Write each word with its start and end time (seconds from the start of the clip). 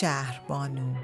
شهربانو 0.00 0.94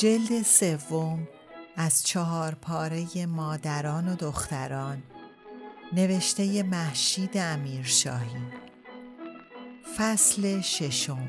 جلد 0.00 0.42
سوم 0.42 1.28
از 1.76 2.06
چهار 2.06 2.54
پاره 2.54 3.26
مادران 3.26 4.08
و 4.08 4.16
دختران. 4.16 5.02
نوشته 5.92 6.62
محشید 6.62 7.36
امیرشاهی. 7.36 8.42
فصل 9.96 10.60
ششم. 10.60 11.28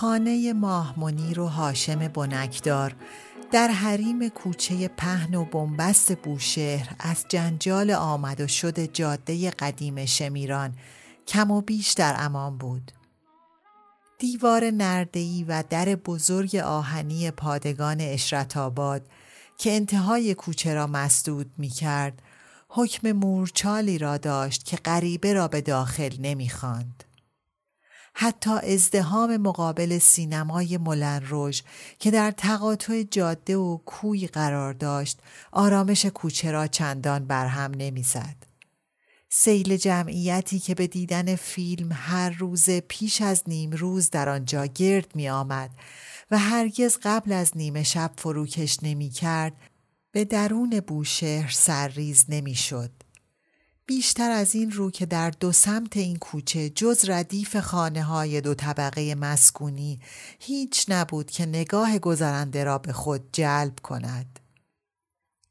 خانه 0.00 0.52
ماه 0.52 1.00
منیر 1.00 1.40
و 1.40 1.46
هاشم 1.46 2.08
بنکدار 2.08 2.96
در 3.52 3.68
حریم 3.68 4.28
کوچه 4.28 4.88
پهن 4.88 5.34
و 5.34 5.44
بنبست 5.44 6.16
بوشهر 6.16 6.96
از 6.98 7.24
جنجال 7.28 7.90
آمد 7.90 8.40
و 8.40 8.46
شد 8.46 8.80
جاده 8.80 9.50
قدیم 9.50 10.06
شمیران 10.06 10.74
کم 11.26 11.50
و 11.50 11.60
بیش 11.60 11.92
در 11.92 12.16
امان 12.18 12.58
بود. 12.58 12.92
دیوار 14.18 14.70
نردهی 14.70 15.44
و 15.48 15.64
در 15.70 15.94
بزرگ 15.94 16.56
آهنی 16.56 17.30
پادگان 17.30 18.00
اشرت 18.00 18.56
آباد 18.56 19.02
که 19.58 19.72
انتهای 19.72 20.34
کوچه 20.34 20.74
را 20.74 20.86
مسدود 20.86 21.50
می 21.58 21.68
کرد، 21.68 22.22
حکم 22.68 23.12
مورچالی 23.12 23.98
را 23.98 24.16
داشت 24.16 24.64
که 24.64 24.76
غریبه 24.76 25.32
را 25.32 25.48
به 25.48 25.60
داخل 25.60 26.16
نمی 26.20 26.48
خاند. 26.48 27.04
حتی 28.20 28.50
ازدهام 28.50 29.36
مقابل 29.36 29.98
سینمای 29.98 30.76
ملن 30.76 31.22
روژ 31.26 31.62
که 31.98 32.10
در 32.10 32.30
تقاطع 32.30 33.02
جاده 33.02 33.56
و 33.56 33.76
کوی 33.76 34.26
قرار 34.26 34.72
داشت 34.72 35.20
آرامش 35.52 36.06
کوچه 36.06 36.50
را 36.50 36.66
چندان 36.66 37.24
برهم 37.24 37.70
نمی‌زد. 37.70 38.36
سیل 39.28 39.76
جمعیتی 39.76 40.58
که 40.58 40.74
به 40.74 40.86
دیدن 40.86 41.36
فیلم 41.36 41.88
هر 41.92 42.30
روز 42.30 42.70
پیش 42.70 43.22
از 43.22 43.42
نیم 43.46 43.70
روز 43.70 44.10
در 44.10 44.28
آنجا 44.28 44.66
گرد 44.66 45.16
می 45.16 45.28
آمد 45.28 45.70
و 46.30 46.38
هرگز 46.38 46.98
قبل 47.02 47.32
از 47.32 47.56
نیمه 47.56 47.82
شب 47.82 48.10
فروکش 48.16 48.78
نمی 48.82 49.10
کرد 49.10 49.52
به 50.12 50.24
درون 50.24 50.80
بوشهر 50.80 51.50
سرریز 51.50 52.24
نمی 52.28 52.54
شد. 52.54 52.90
بیشتر 53.88 54.30
از 54.30 54.54
این 54.54 54.70
رو 54.70 54.90
که 54.90 55.06
در 55.06 55.30
دو 55.30 55.52
سمت 55.52 55.96
این 55.96 56.16
کوچه 56.16 56.70
جز 56.70 57.08
ردیف 57.08 57.56
خانه 57.56 58.02
های 58.02 58.40
دو 58.40 58.54
طبقه 58.54 59.14
مسکونی 59.14 60.00
هیچ 60.38 60.84
نبود 60.88 61.30
که 61.30 61.46
نگاه 61.46 61.98
گذرنده 61.98 62.64
را 62.64 62.78
به 62.78 62.92
خود 62.92 63.28
جلب 63.32 63.80
کند. 63.82 64.40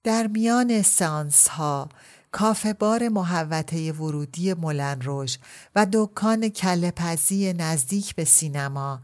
در 0.04 0.28
میان 0.28 0.82
سانس 0.82 1.48
ها 1.48 1.90
کافه 2.32 2.74
بار 2.74 3.10
محوطه 3.10 3.92
ورودی 3.92 4.54
ملن 4.54 5.02
روش 5.02 5.38
و 5.76 5.88
دکان 5.94 6.50
کلپزی 6.50 7.54
نزدیک 7.54 8.16
به 8.16 8.24
سینما 8.26 9.02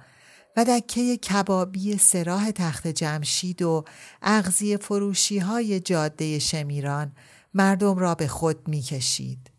و 0.57 0.65
دکه 0.65 1.17
کبابی 1.17 1.97
سراح 1.97 2.51
تخت 2.51 2.87
جمشید 2.87 3.61
و 3.61 3.85
اغزی 4.21 4.77
فروشی 4.77 5.39
های 5.39 5.79
جاده 5.79 6.39
شمیران 6.39 7.11
مردم 7.53 7.97
را 7.97 8.15
به 8.15 8.27
خود 8.27 8.67
می 8.67 8.81
کشید. 8.81 9.49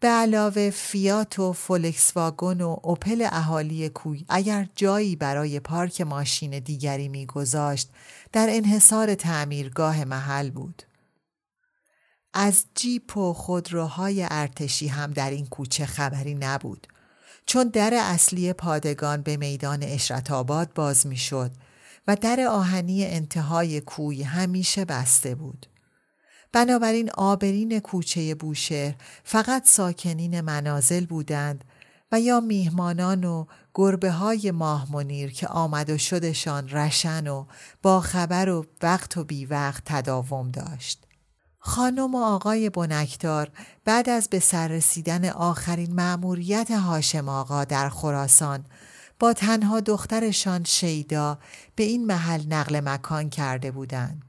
به 0.00 0.08
علاوه 0.08 0.70
فیات 0.70 1.38
و 1.38 1.52
فولکس 1.52 2.16
واگن 2.16 2.60
و 2.60 2.76
اوپل 2.82 3.28
اهالی 3.32 3.88
کوی 3.88 4.24
اگر 4.28 4.68
جایی 4.74 5.16
برای 5.16 5.60
پارک 5.60 6.00
ماشین 6.00 6.58
دیگری 6.58 7.08
میگذاشت 7.08 7.90
در 8.32 8.46
انحصار 8.50 9.14
تعمیرگاه 9.14 10.04
محل 10.04 10.50
بود. 10.50 10.82
از 12.34 12.64
جیپ 12.74 13.16
و 13.16 13.32
خودروهای 13.32 14.26
ارتشی 14.30 14.88
هم 14.88 15.12
در 15.12 15.30
این 15.30 15.46
کوچه 15.46 15.86
خبری 15.86 16.34
نبود 16.34 16.86
چون 17.46 17.68
در 17.68 17.94
اصلی 17.94 18.52
پادگان 18.52 19.22
به 19.22 19.36
میدان 19.36 19.82
اشرت 19.82 20.30
آباد 20.30 20.72
باز 20.74 21.06
می‌شد 21.06 21.50
و 22.08 22.16
در 22.16 22.40
آهنی 22.40 23.04
انتهای 23.04 23.80
کوی 23.80 24.22
همیشه 24.22 24.84
بسته 24.84 25.34
بود. 25.34 25.66
بنابراین 26.52 27.10
آبرین 27.10 27.80
کوچه 27.80 28.34
بوشهر 28.34 28.94
فقط 29.24 29.68
ساکنین 29.68 30.40
منازل 30.40 31.06
بودند 31.06 31.64
و 32.12 32.20
یا 32.20 32.40
میهمانان 32.40 33.24
و 33.24 33.44
گربه 33.74 34.10
های 34.10 34.50
ماه 34.50 34.92
منیر 34.92 35.32
که 35.32 35.48
آمد 35.48 35.90
و 35.90 35.98
شدشان 35.98 36.68
رشن 36.68 37.26
و 37.26 37.44
با 37.82 38.00
خبر 38.00 38.48
و 38.48 38.66
وقت 38.82 39.16
و 39.16 39.24
بی 39.24 39.46
وقت 39.46 39.82
تداوم 39.84 40.50
داشت. 40.50 41.04
خانم 41.58 42.14
و 42.14 42.24
آقای 42.24 42.70
بنکدار 42.70 43.50
بعد 43.84 44.08
از 44.08 44.28
به 44.28 44.38
سر 44.38 44.68
رسیدن 44.68 45.24
آخرین 45.24 45.94
مأموریت 45.94 46.70
هاشم 46.70 47.28
آقا 47.28 47.64
در 47.64 47.88
خراسان 47.88 48.64
با 49.18 49.32
تنها 49.32 49.80
دخترشان 49.80 50.64
شیدا 50.64 51.38
به 51.76 51.82
این 51.82 52.06
محل 52.06 52.46
نقل 52.46 52.80
مکان 52.80 53.30
کرده 53.30 53.70
بودند. 53.70 54.27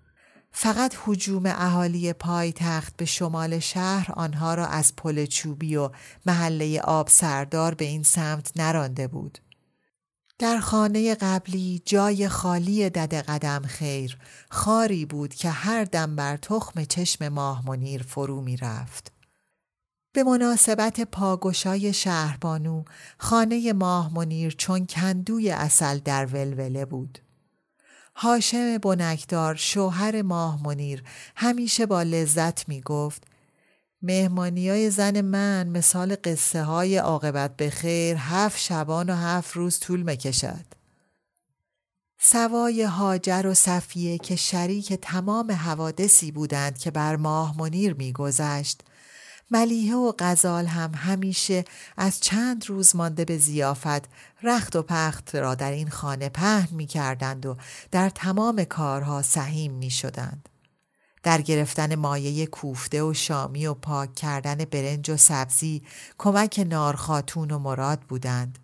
فقط 0.52 0.96
حجوم 1.06 1.44
اهالی 1.46 2.14
پایتخت 2.14 2.98
به 2.98 3.06
شمال 3.06 3.60
شهر 3.60 4.12
آنها 4.12 4.54
را 4.54 4.68
از 4.68 4.96
پل 4.96 5.26
چوبی 5.26 5.76
و 5.76 5.90
محله 6.26 6.82
آب 6.82 7.08
سردار 7.10 7.74
به 7.74 7.86
این 7.86 8.04
سمت 8.04 8.52
نرانده 8.56 9.08
بود. 9.08 9.40
در 10.40 10.60
خانه 10.60 11.16
قبلی 11.16 11.82
جای 11.86 12.30
خالی 12.30 12.90
دد 12.90 13.14
قدم 13.14 13.62
خیر 13.62 14.18
خاری 14.50 15.06
بود 15.06 15.34
که 15.34 15.50
هر 15.50 15.84
دم 15.84 16.16
بر 16.16 16.38
تخم 16.38 16.84
چشم 16.84 17.28
ماه 17.28 17.68
منیر 17.68 18.04
فرو 18.04 18.42
می 18.42 18.58
رفت. 18.58 19.12
به 20.14 20.24
مناسبت 20.24 21.02
پاگشای 21.02 21.94
شهربانو 21.94 22.84
خانه 23.18 23.74
ماه 23.74 24.14
منیر 24.14 24.56
چون 24.58 24.86
کندوی 24.86 25.50
اصل 25.50 26.00
در 26.00 26.26
ولوله 26.26 26.86
بود. 26.86 27.20
هاشم 28.22 28.78
بنکدار 28.78 29.56
شوهر 29.56 30.22
ماه 30.22 30.64
منیر 30.64 31.04
همیشه 31.36 31.86
با 31.86 32.04
لذت 32.04 32.70
می 32.70 32.82
گفت 32.82 33.24
مهمانی 34.02 34.70
های 34.70 34.90
زن 34.90 35.22
من 35.22 35.68
مثال 35.68 36.16
قصه 36.24 36.64
های 36.64 36.98
عاقبت 36.98 37.58
به 37.58 37.70
خیر 37.70 38.18
هفت 38.20 38.60
شبان 38.60 39.10
و 39.10 39.16
هفت 39.16 39.56
روز 39.56 39.80
طول 39.80 40.02
می‌کشد. 40.02 40.66
سوای 42.20 42.84
هاجر 42.84 43.48
و 43.48 43.54
صفیه 43.54 44.18
که 44.18 44.36
شریک 44.36 44.94
تمام 44.94 45.52
حوادثی 45.52 46.32
بودند 46.32 46.78
که 46.78 46.92
بر 46.92 47.16
ماه 47.16 47.58
منیر 47.58 47.94
میگذشت 47.94 48.82
ملیحه 49.52 49.96
و 49.96 50.14
غزال 50.20 50.66
هم 50.66 50.92
همیشه 50.96 51.66
از 51.98 52.20
چند 52.20 52.70
روز 52.70 52.96
مانده 52.96 53.26
به 53.26 53.38
زیافت 53.38 54.10
رخت 54.44 54.76
و 54.76 54.84
پخت 54.84 55.36
را 55.36 55.56
در 55.56 55.72
این 55.72 55.90
خانه 55.90 56.30
پهن 56.30 56.76
می 56.76 56.86
کردند 56.86 57.46
و 57.46 57.58
در 57.92 58.10
تمام 58.10 58.64
کارها 58.64 59.22
سهیم 59.22 59.74
می 59.74 59.90
شدند. 59.90 60.50
در 61.24 61.42
گرفتن 61.42 61.96
مایه 61.96 62.46
کوفته 62.46 63.04
و 63.04 63.14
شامی 63.14 63.68
و 63.68 63.74
پاک 63.74 64.16
کردن 64.16 64.56
برنج 64.56 65.10
و 65.10 65.18
سبزی 65.18 65.82
کمک 66.18 66.66
نارخاتون 66.68 67.52
و 67.52 67.60
مراد 67.60 68.00
بودند. 68.00 68.60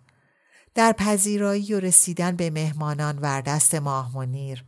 در 0.74 0.92
پذیرایی 0.92 1.74
و 1.74 1.80
رسیدن 1.80 2.36
به 2.36 2.50
مهمانان 2.50 3.18
وردست 3.18 3.74
ماه 3.74 4.16
منیر 4.16 4.64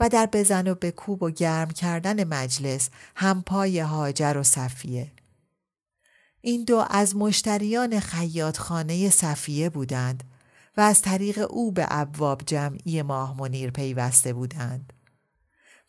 و 0.00 0.08
در 0.08 0.28
بزن 0.32 0.68
و 0.68 0.74
به 0.74 0.94
و 1.20 1.30
گرم 1.30 1.70
کردن 1.70 2.24
مجلس 2.24 2.90
هم 3.16 3.42
پای 3.42 3.80
هاجر 3.80 4.36
و 4.38 4.42
صفیه. 4.42 5.12
این 6.42 6.64
دو 6.64 6.84
از 6.90 7.16
مشتریان 7.16 8.00
خیاطخانه 8.00 9.10
صفیه 9.10 9.70
بودند 9.70 10.24
و 10.76 10.80
از 10.80 11.02
طریق 11.02 11.46
او 11.50 11.72
به 11.72 11.86
ابواب 11.90 12.42
جمعی 12.46 13.02
ماه 13.02 13.38
منیر 13.38 13.70
پیوسته 13.70 14.32
بودند. 14.32 14.92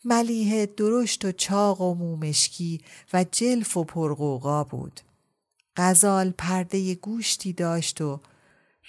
ملیه 0.04 0.66
درشت 0.66 1.24
و 1.24 1.32
چاق 1.32 1.80
و 1.80 1.94
مومشکی 1.94 2.80
و 3.12 3.24
جلف 3.24 3.76
و 3.76 3.84
پرقوقا 3.84 4.64
بود. 4.64 5.00
غزال 5.76 6.30
پرده 6.30 6.94
گوشتی 6.94 7.52
داشت 7.52 8.00
و 8.00 8.20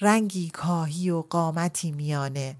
رنگی 0.01 0.49
کاهی 0.49 1.09
و 1.09 1.21
قامتی 1.21 1.91
میانه 1.91 2.55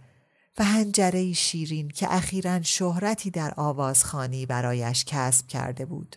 و 0.58 0.64
هنجره 0.64 1.34
شیرین 1.34 1.90
که 1.90 2.14
اخیرا 2.14 2.62
شهرتی 2.62 3.32
در 3.32 3.54
آوازخانی 3.58 4.46
برایش 4.46 5.06
کسب 5.06 5.48
کرده 5.48 5.86
بود. 5.86 6.16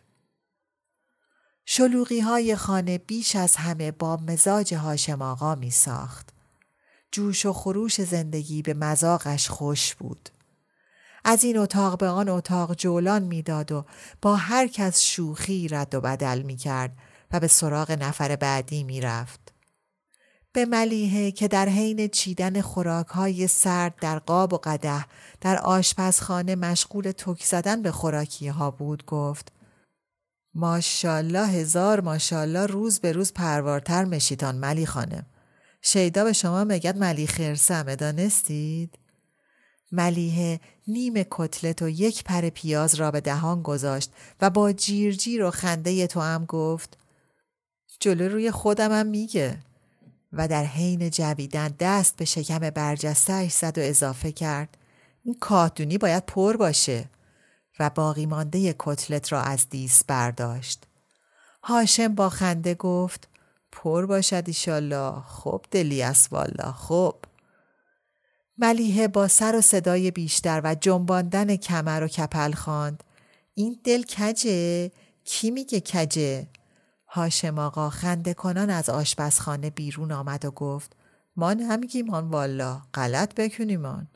شلوغی 1.69 2.21
های 2.21 2.57
خانه 2.57 2.99
بیش 2.99 3.37
از 3.37 3.57
همه 3.57 3.91
با 3.91 4.17
مزاج 4.17 4.75
هاشم 4.75 5.23
آقا 5.23 5.55
می 5.55 5.71
ساخت. 5.71 6.29
جوش 7.13 7.47
و 7.47 7.53
خروش 7.53 8.01
زندگی 8.01 8.63
به 8.63 8.75
مزاقش 8.75 9.49
خوش 9.49 9.95
بود. 9.95 10.29
از 11.25 11.45
این 11.45 11.59
اتاق 11.59 11.99
به 11.99 12.09
آن 12.09 12.29
اتاق 12.29 12.75
جولان 12.75 13.23
می‌داد 13.23 13.73
و 13.73 13.85
با 14.23 14.37
هر 14.37 14.67
کس 14.67 15.01
شوخی 15.01 15.69
رد 15.69 15.95
و 15.95 16.01
بدل 16.01 16.43
می 16.43 16.57
کرد 16.57 16.97
و 17.33 17.41
به 17.41 17.47
سراغ 17.47 17.91
نفر 17.91 18.37
بعدی 18.37 18.85
می 18.85 19.01
رفت. 19.01 19.53
به 20.53 20.65
ملیحه 20.65 21.31
که 21.31 21.49
در 21.49 21.69
حین 21.69 22.09
چیدن 22.09 22.61
خوراکهای 22.61 23.47
سرد 23.47 23.95
در 24.01 24.19
قاب 24.19 24.53
و 24.53 24.59
قده 24.59 25.05
در 25.41 25.59
آشپزخانه 25.59 26.55
مشغول 26.55 27.13
تک 27.13 27.45
زدن 27.45 27.83
به 27.83 27.93
خوراکی 27.93 28.49
ها 28.49 28.71
بود 28.71 29.07
گفت 29.07 29.56
ماشالله 30.59 31.47
هزار 31.47 32.01
ماشالله 32.01 32.67
روز 32.67 33.01
به 33.01 33.13
روز 33.13 33.33
پروارتر 33.33 34.05
مشیتان 34.05 34.55
ملی 34.55 34.87
خانم. 34.87 35.27
شیدا 35.83 36.25
به 36.25 36.33
شما 36.33 36.65
مگد 36.65 36.99
ملی 36.99 37.27
خرسم 37.27 37.95
دانستید؟ 37.95 38.99
ملیه 39.93 40.61
نیم 40.89 41.15
کتلت 41.31 41.83
و 41.83 41.89
یک 41.89 42.25
پر 42.25 42.49
پیاز 42.49 42.95
را 42.95 43.11
به 43.11 43.21
دهان 43.21 43.63
گذاشت 43.63 44.13
و 44.41 44.51
با 44.51 44.73
جیرجیر 44.73 45.45
و 45.45 45.51
خنده 45.51 46.07
تو 46.07 46.21
هم 46.21 46.45
گفت 46.45 46.99
جلو 48.01 48.29
روی 48.29 48.51
خودم 48.51 48.93
هم 48.93 49.07
میگه. 49.07 49.59
و 50.33 50.49
در 50.49 50.65
حین 50.65 51.11
جویدن 51.11 51.75
دست 51.81 52.17
به 52.17 52.25
شکم 52.25 52.59
برجستهش 52.59 53.53
زد 53.53 53.79
و 53.79 53.81
اضافه 53.81 54.33
کرد 54.33 54.77
این 55.25 55.37
کاتونی 55.41 55.99
باید 55.99 56.27
پر 56.27 56.57
باشه. 56.57 57.05
و 57.81 57.91
باقی 57.91 58.27
مانده 58.27 58.75
کتلت 58.79 59.33
را 59.33 59.43
از 59.43 59.69
دیس 59.69 60.05
برداشت. 60.05 60.85
هاشم 61.63 62.15
با 62.15 62.29
خنده 62.29 62.75
گفت 62.75 63.29
پر 63.73 64.07
باشد 64.07 64.45
ایشالله 64.47 65.21
خب 65.21 65.65
دلی 65.71 66.03
است 66.03 66.33
والا 66.33 66.73
خب 66.73 67.15
ملیحه 68.59 69.09
با 69.09 69.29
سر 69.29 69.57
و 69.57 69.61
صدای 69.61 70.11
بیشتر 70.11 70.61
و 70.65 70.75
جنباندن 70.75 71.57
کمر 71.57 72.03
و 72.05 72.09
کپل 72.09 72.53
خواند. 72.53 73.05
این 73.55 73.81
دل 73.85 74.03
کجه؟ 74.03 74.91
کی 75.25 75.51
میگه 75.51 75.81
کجه؟ 75.81 76.47
هاشم 77.09 77.59
آقا 77.59 77.91
خنده 77.91 78.35
کنان 78.35 78.71
از 78.71 78.91
آشپزخانه 78.91 79.71
بیرون 79.71 80.13
آمد 80.13 80.45
و 80.45 80.51
گفت 80.51 80.93
ما 81.37 81.53
نمیگیم 81.53 82.11
آن 82.11 82.29
والا 82.29 82.83
غلط 82.95 83.35
بکنیمان 83.35 84.09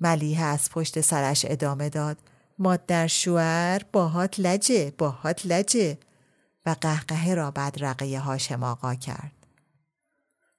ملیحه 0.00 0.44
از 0.44 0.70
پشت 0.70 1.00
سرش 1.00 1.46
ادامه 1.48 1.88
داد 1.88 2.16
مادر 2.62 3.06
شوهر 3.06 3.82
باهات 3.92 4.40
لجه 4.40 4.92
باهات 4.98 5.46
لجه. 5.46 5.98
و 6.66 6.76
قهقهه 6.80 7.34
را 7.34 7.50
بدرقه 7.50 8.18
هاشم 8.18 8.62
آقا 8.62 8.94
کرد. 8.94 9.32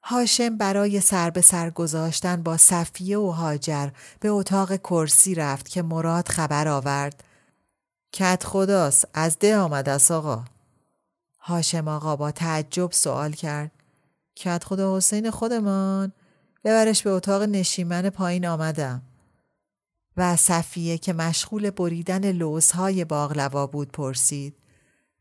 هاشم 0.03 0.57
برای 0.57 1.00
سر 1.00 1.29
به 1.29 1.41
سر 1.41 1.69
گذاشتن 1.69 2.44
با 2.44 2.57
صفیه 2.57 3.17
و 3.17 3.29
هاجر 3.29 3.89
به 4.19 4.29
اتاق 4.29 4.75
کرسی 4.75 5.35
رفت 5.35 5.69
که 5.69 5.81
مراد 5.81 6.27
خبر 6.27 6.67
آورد. 6.67 7.23
کت 8.11 8.44
خداست 8.44 9.07
از 9.13 9.39
ده 9.39 9.57
آمد 9.57 9.89
است 9.89 10.11
آقا. 10.11 10.45
هاشم 11.39 11.88
آقا 11.88 12.15
با 12.15 12.31
تعجب 12.31 12.91
سوال 12.91 13.31
کرد. 13.31 13.71
کت 14.35 14.63
خدا 14.63 14.97
حسین 14.97 15.31
خودمان؟ 15.31 16.11
ببرش 16.63 17.03
به 17.03 17.09
اتاق 17.09 17.41
نشیمن 17.41 18.09
پایین 18.09 18.47
آمدم. 18.47 19.01
و 20.18 20.36
صفیه 20.36 20.98
که 20.98 21.13
مشغول 21.13 21.69
بریدن 21.69 22.31
لوزهای 22.31 23.06
باغلوا 23.06 23.68
بود 23.68 23.92
پرسید 23.92 24.56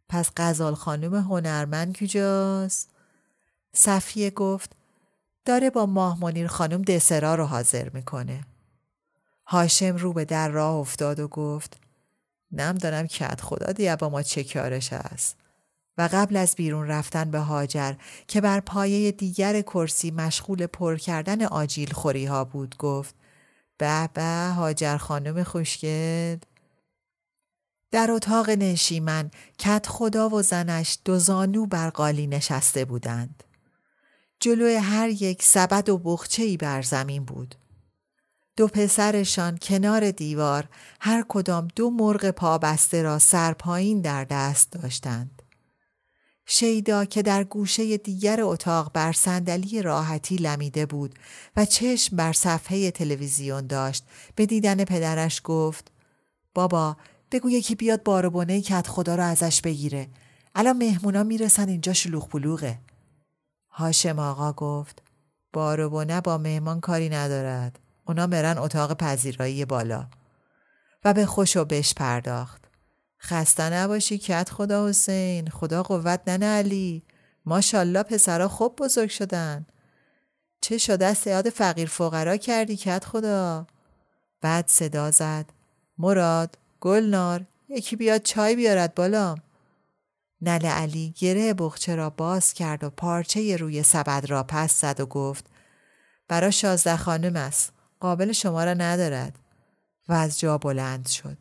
پس 0.08 0.30
غزال 0.36 0.74
خانم 0.74 1.14
هنرمند 1.14 1.98
کجاست؟ 1.98 2.90
صفیه 3.72 4.30
گفت 4.30 4.70
داره 5.44 5.70
با 5.70 5.86
ماه 5.86 6.20
منیر 6.20 6.46
خانم 6.46 6.82
دسرا 6.82 7.34
رو 7.34 7.44
حاضر 7.44 7.88
می‌کنه. 7.88 8.40
هاشم 9.46 9.96
رو 9.96 10.12
به 10.12 10.24
در 10.24 10.48
راه 10.48 10.74
افتاد 10.74 11.20
و 11.20 11.28
گفت 11.28 11.80
نم 12.52 12.74
دارم 12.74 13.06
کت 13.06 13.40
خدا 13.40 13.72
دیگه 13.72 13.96
با 13.96 14.08
ما 14.08 14.22
چه 14.22 14.44
کارش 14.44 14.92
است. 14.92 15.36
و 15.98 16.08
قبل 16.12 16.36
از 16.36 16.54
بیرون 16.54 16.88
رفتن 16.88 17.30
به 17.30 17.38
هاجر 17.38 17.94
که 18.28 18.40
بر 18.40 18.60
پایه 18.60 19.12
دیگر 19.12 19.60
کرسی 19.60 20.10
مشغول 20.10 20.66
پر 20.66 20.96
کردن 20.96 21.42
آجیل 21.44 21.92
خوری 21.92 22.24
ها 22.24 22.44
بود 22.44 22.76
گفت 22.76 23.14
به 23.82 24.08
به 24.14 24.52
هاجر 24.56 24.96
خانم 24.96 25.42
خوشگل 25.42 26.36
در 27.90 28.10
اتاق 28.10 28.50
نشیمن 28.50 29.30
کت 29.58 29.86
خدا 29.88 30.28
و 30.28 30.42
زنش 30.42 30.98
دو 31.04 31.18
زانو 31.18 31.66
بر 31.66 31.90
قالی 31.90 32.26
نشسته 32.26 32.84
بودند. 32.84 33.44
جلوی 34.40 34.74
هر 34.74 35.08
یک 35.08 35.42
سبد 35.42 35.88
و 35.88 35.98
بخچه 35.98 36.42
ای 36.42 36.56
بر 36.56 36.82
زمین 36.82 37.24
بود. 37.24 37.54
دو 38.56 38.68
پسرشان 38.68 39.58
کنار 39.62 40.10
دیوار 40.10 40.68
هر 41.00 41.24
کدام 41.28 41.68
دو 41.76 41.90
مرغ 41.90 42.30
پابسته 42.30 43.02
را 43.02 43.18
سرپایین 43.18 44.00
در 44.00 44.24
دست 44.24 44.72
داشتند. 44.72 45.41
شیدا 46.46 47.04
که 47.04 47.22
در 47.22 47.44
گوشه 47.44 47.96
دیگر 47.96 48.42
اتاق 48.42 48.92
بر 48.92 49.12
صندلی 49.12 49.82
راحتی 49.82 50.36
لمیده 50.36 50.86
بود 50.86 51.14
و 51.56 51.64
چشم 51.64 52.16
بر 52.16 52.32
صفحه 52.32 52.90
تلویزیون 52.90 53.66
داشت 53.66 54.04
به 54.36 54.46
دیدن 54.46 54.84
پدرش 54.84 55.40
گفت 55.44 55.92
بابا 56.54 56.96
بگو 57.32 57.50
یکی 57.50 57.74
بیاد 57.74 58.02
باربونه 58.02 58.60
کت 58.60 58.86
خدا 58.86 59.14
رو 59.14 59.22
ازش 59.22 59.60
بگیره. 59.60 60.08
الان 60.54 60.76
مهمونا 60.76 61.22
می‌رسن 61.22 61.68
اینجا 61.68 61.92
شلوغ 61.92 62.28
پلوغه 62.28 62.78
هاشم 63.70 64.18
آقا 64.18 64.52
گفت 64.52 65.02
باربونه 65.52 66.20
با 66.20 66.38
مهمان 66.38 66.80
کاری 66.80 67.08
ندارد. 67.08 67.78
اونا 68.06 68.26
مرن 68.26 68.58
اتاق 68.58 68.94
پذیرایی 68.94 69.64
بالا. 69.64 70.06
و 71.04 71.14
به 71.14 71.26
خوش 71.26 71.56
و 71.56 71.64
بش 71.64 71.94
پرداخت. 71.94 72.61
خسته 73.24 73.72
نباشی 73.72 74.18
کت 74.18 74.50
خدا 74.50 74.88
حسین. 74.88 75.48
خدا 75.48 75.82
قوت 75.82 76.20
ننه 76.26 76.46
علی. 76.46 77.02
ماشالله 77.46 78.02
پسرا 78.02 78.48
خوب 78.48 78.76
بزرگ 78.76 79.10
شدن. 79.10 79.66
چه 80.60 80.78
شده 80.78 81.06
است 81.06 81.50
فقیر 81.50 81.88
فقرا 81.88 82.36
کردی 82.36 82.76
کت 82.76 83.04
خدا؟ 83.04 83.66
بعد 84.40 84.68
صدا 84.68 85.10
زد. 85.10 85.46
مراد 85.98 86.58
گلنار 86.80 87.44
یکی 87.68 87.96
بیاد 87.96 88.22
چای 88.22 88.56
بیارد 88.56 88.94
بالا 88.94 89.34
نل 90.40 90.66
علی 90.66 91.14
گره 91.18 91.54
بخچه 91.54 91.94
را 91.94 92.10
باز 92.10 92.52
کرد 92.52 92.84
و 92.84 92.90
پارچه 92.90 93.56
روی 93.56 93.82
سبد 93.82 94.26
را 94.28 94.42
پس 94.42 94.80
زد 94.80 95.00
و 95.00 95.06
گفت 95.06 95.46
برا 96.28 96.50
شازده 96.50 96.96
خانم 96.96 97.36
است. 97.36 97.72
قابل 98.00 98.32
شما 98.32 98.64
را 98.64 98.74
ندارد. 98.74 99.38
و 100.08 100.12
از 100.12 100.40
جا 100.40 100.58
بلند 100.58 101.08
شد. 101.08 101.36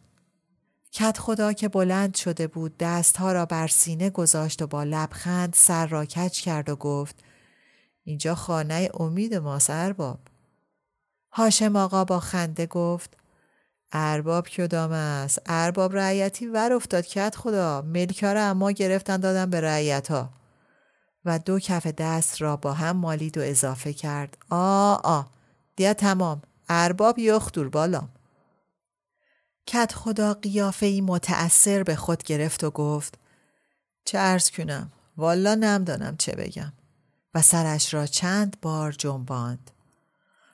کت 0.91 1.17
خدا 1.17 1.53
که 1.53 1.67
بلند 1.67 2.15
شده 2.15 2.47
بود 2.47 2.77
دستها 2.77 3.31
را 3.31 3.45
بر 3.45 3.67
سینه 3.67 4.09
گذاشت 4.09 4.61
و 4.61 4.67
با 4.67 4.83
لبخند 4.83 5.53
سر 5.53 5.87
را 5.87 6.05
کچ 6.05 6.41
کرد 6.41 6.69
و 6.69 6.75
گفت 6.75 7.15
اینجا 8.03 8.35
خانه 8.35 8.89
امید 8.93 9.35
ما 9.35 9.59
ارباب 9.69 10.19
هاشم 11.31 11.75
آقا 11.75 12.05
با 12.05 12.19
خنده 12.19 12.65
گفت 12.65 13.17
ارباب 13.91 14.47
کدام 14.47 14.91
است؟ 14.91 15.41
ارباب 15.45 15.95
رعیتی 15.95 16.47
ور 16.47 16.73
افتاد 16.73 17.05
کت 17.05 17.35
خدا 17.35 17.81
ملکا 17.81 18.33
را 18.33 18.43
اما 18.43 18.71
گرفتن 18.71 19.17
دادن 19.17 19.49
به 19.49 19.61
رعیت 19.61 20.11
ها 20.11 20.29
و 21.25 21.39
دو 21.39 21.59
کف 21.59 21.87
دست 21.87 22.41
را 22.41 22.57
با 22.57 22.73
هم 22.73 22.97
مالید 22.97 23.37
و 23.37 23.41
اضافه 23.41 23.93
کرد. 23.93 24.37
آ 24.49 24.93
آ 24.93 25.21
دیا 25.75 25.93
تمام. 25.93 26.41
ارباب 26.69 27.19
یختور 27.19 27.69
بالام. 27.69 28.09
کت 29.73 29.93
خدا 29.93 30.33
قیافه 30.33 30.85
ای 30.85 31.01
متأثر 31.01 31.83
به 31.83 31.95
خود 31.95 32.23
گرفت 32.23 32.63
و 32.63 32.71
گفت 32.71 33.17
چه 34.05 34.17
ارز 34.17 34.49
کنم 34.49 34.91
والا 35.17 35.55
نمدانم 35.55 36.17
چه 36.17 36.31
بگم. 36.31 36.73
و 37.33 37.41
سرش 37.41 37.93
را 37.93 38.07
چند 38.07 38.57
بار 38.61 38.91
جنباند. 38.91 39.71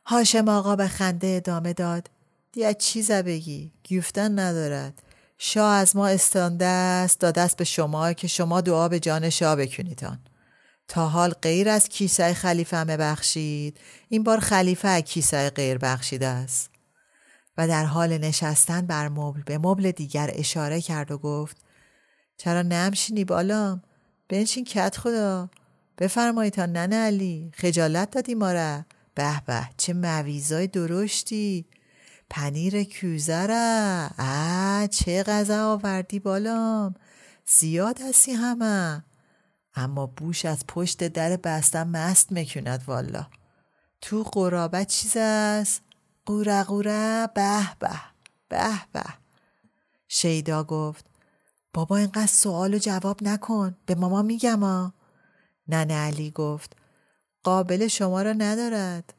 هاشم 0.05 0.49
آقا 0.49 0.75
به 0.75 0.87
خنده 0.87 1.27
ادامه 1.27 1.73
داد 1.73 2.09
دیگه 2.51 2.73
چیزه 2.73 3.21
بگی 3.21 3.71
گفتن 3.91 4.39
ندارد. 4.39 5.03
شاه 5.37 5.73
از 5.73 5.95
ما 5.95 6.07
استانده 6.07 6.65
است 6.65 7.19
داده 7.19 7.41
است 7.41 7.57
به 7.57 7.63
شما 7.63 8.13
که 8.13 8.27
شما 8.27 8.61
دعا 8.61 8.87
به 8.87 8.99
جان 8.99 9.29
شاه 9.29 9.55
بکنیدان 9.55 10.19
تا 10.87 11.07
حال 11.07 11.33
غیر 11.41 11.69
از 11.69 11.89
کیسه 11.89 12.33
خلیفه 12.33 12.77
همه 12.77 12.97
بخشید 12.97 13.79
این 14.09 14.23
بار 14.23 14.39
خلیفه 14.39 15.01
کیسه 15.01 15.49
غیر 15.49 15.77
بخشیده 15.77 16.27
است. 16.27 16.76
و 17.57 17.67
در 17.67 17.85
حال 17.85 18.17
نشستن 18.17 18.81
بر 18.81 19.09
مبل 19.09 19.41
به 19.41 19.57
مبل 19.57 19.91
دیگر 19.91 20.31
اشاره 20.33 20.81
کرد 20.81 21.11
و 21.11 21.17
گفت 21.17 21.57
چرا 22.37 22.61
نمشینی 22.61 23.25
بالام؟ 23.25 23.81
بنشین 24.29 24.63
کت 24.63 24.97
خدا. 24.97 25.49
بفرمایید 25.97 26.53
تا 26.53 26.65
ننه 26.65 26.95
علی 26.95 27.51
خجالت 27.55 28.11
دادی 28.11 28.35
ما 28.35 28.51
را. 28.51 28.85
به 29.15 29.41
به 29.45 29.69
چه 29.77 29.93
مویزای 29.93 30.67
درشتی. 30.67 31.65
پنیر 32.29 32.83
کوزره 32.83 34.09
آ 34.19 34.87
چه 34.87 35.23
غذا 35.23 35.73
آوردی 35.73 36.19
بالام؟ 36.19 36.95
زیاد 37.45 38.01
هستی 38.01 38.31
همه. 38.31 39.03
اما 39.75 40.05
بوش 40.05 40.45
از 40.45 40.67
پشت 40.67 41.07
در 41.07 41.37
بستم 41.37 41.87
مست 41.87 42.31
می‌کند 42.31 42.83
والا. 42.87 43.27
تو 44.01 44.23
قرابت 44.23 44.87
چیز 44.87 45.17
است؟ 45.17 45.81
قوره 46.27 46.63
قوره 46.63 47.29
به 47.35 47.75
به 47.79 47.89
به 48.49 48.69
به. 48.93 49.03
شیدا 50.07 50.63
گفت 50.63 51.05
بابا 51.73 51.97
اینقدر 51.97 52.27
سوال 52.27 52.73
و 52.73 52.77
جواب 52.77 53.23
نکن 53.23 53.75
به 53.85 53.95
ماما 53.95 54.21
میگم 54.21 54.59
ها. 54.59 54.93
ننه 55.67 55.93
علی 55.93 56.31
گفت 56.31 56.75
قابل 57.43 57.87
شما 57.87 58.21
را 58.21 58.33
ندارد. 58.33 59.13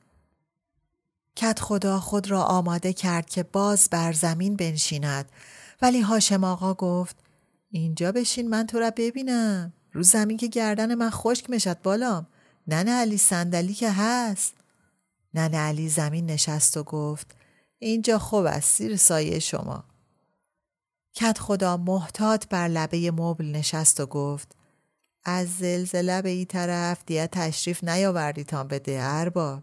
کت 1.36 1.60
خدا 1.60 2.00
خود 2.00 2.30
را 2.30 2.42
آماده 2.42 2.92
کرد 2.92 3.30
که 3.30 3.42
باز 3.42 3.88
بر 3.90 4.12
زمین 4.12 4.56
بنشیند. 4.56 5.32
ولی 5.82 6.00
هاشم 6.00 6.44
آقا 6.44 6.74
گفت 6.74 7.16
اینجا 7.70 8.12
بشین 8.12 8.48
من 8.48 8.66
تو 8.66 8.78
را 8.78 8.90
ببینم. 8.96 9.72
رو 9.92 10.02
زمین 10.02 10.36
که 10.36 10.46
گردن 10.46 10.94
من 10.94 11.10
خشک 11.10 11.50
مشد 11.50 11.82
بالام. 11.82 12.26
ننه 12.66 12.90
علی 12.90 13.18
صندلی 13.18 13.74
که 13.74 13.90
هست. 13.90 14.57
ننه 15.38 15.58
علی 15.58 15.88
زمین 15.88 16.26
نشست 16.26 16.76
و 16.76 16.82
گفت 16.82 17.34
اینجا 17.78 18.18
خوب 18.18 18.44
است 18.44 18.78
زیر 18.78 18.96
سایه 18.96 19.38
شما 19.38 19.84
کت 21.14 21.38
خدا 21.38 21.76
محتاط 21.76 22.46
بر 22.50 22.68
لبه 22.68 23.10
مبل 23.10 23.46
نشست 23.46 24.00
و 24.00 24.06
گفت 24.06 24.54
از 25.24 25.56
زلزله 25.58 26.22
به 26.22 26.28
این 26.28 26.44
طرف 26.46 27.02
دیگه 27.06 27.26
تشریف 27.26 27.84
نیاوردیتان 27.84 28.68
بده 28.68 28.98
ارباب 29.02 29.62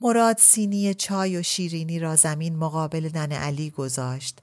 مراد 0.00 0.38
سینی 0.38 0.94
چای 0.94 1.36
و 1.36 1.42
شیرینی 1.42 1.98
را 1.98 2.16
زمین 2.16 2.56
مقابل 2.56 3.10
نن 3.14 3.32
علی 3.32 3.70
گذاشت. 3.70 4.42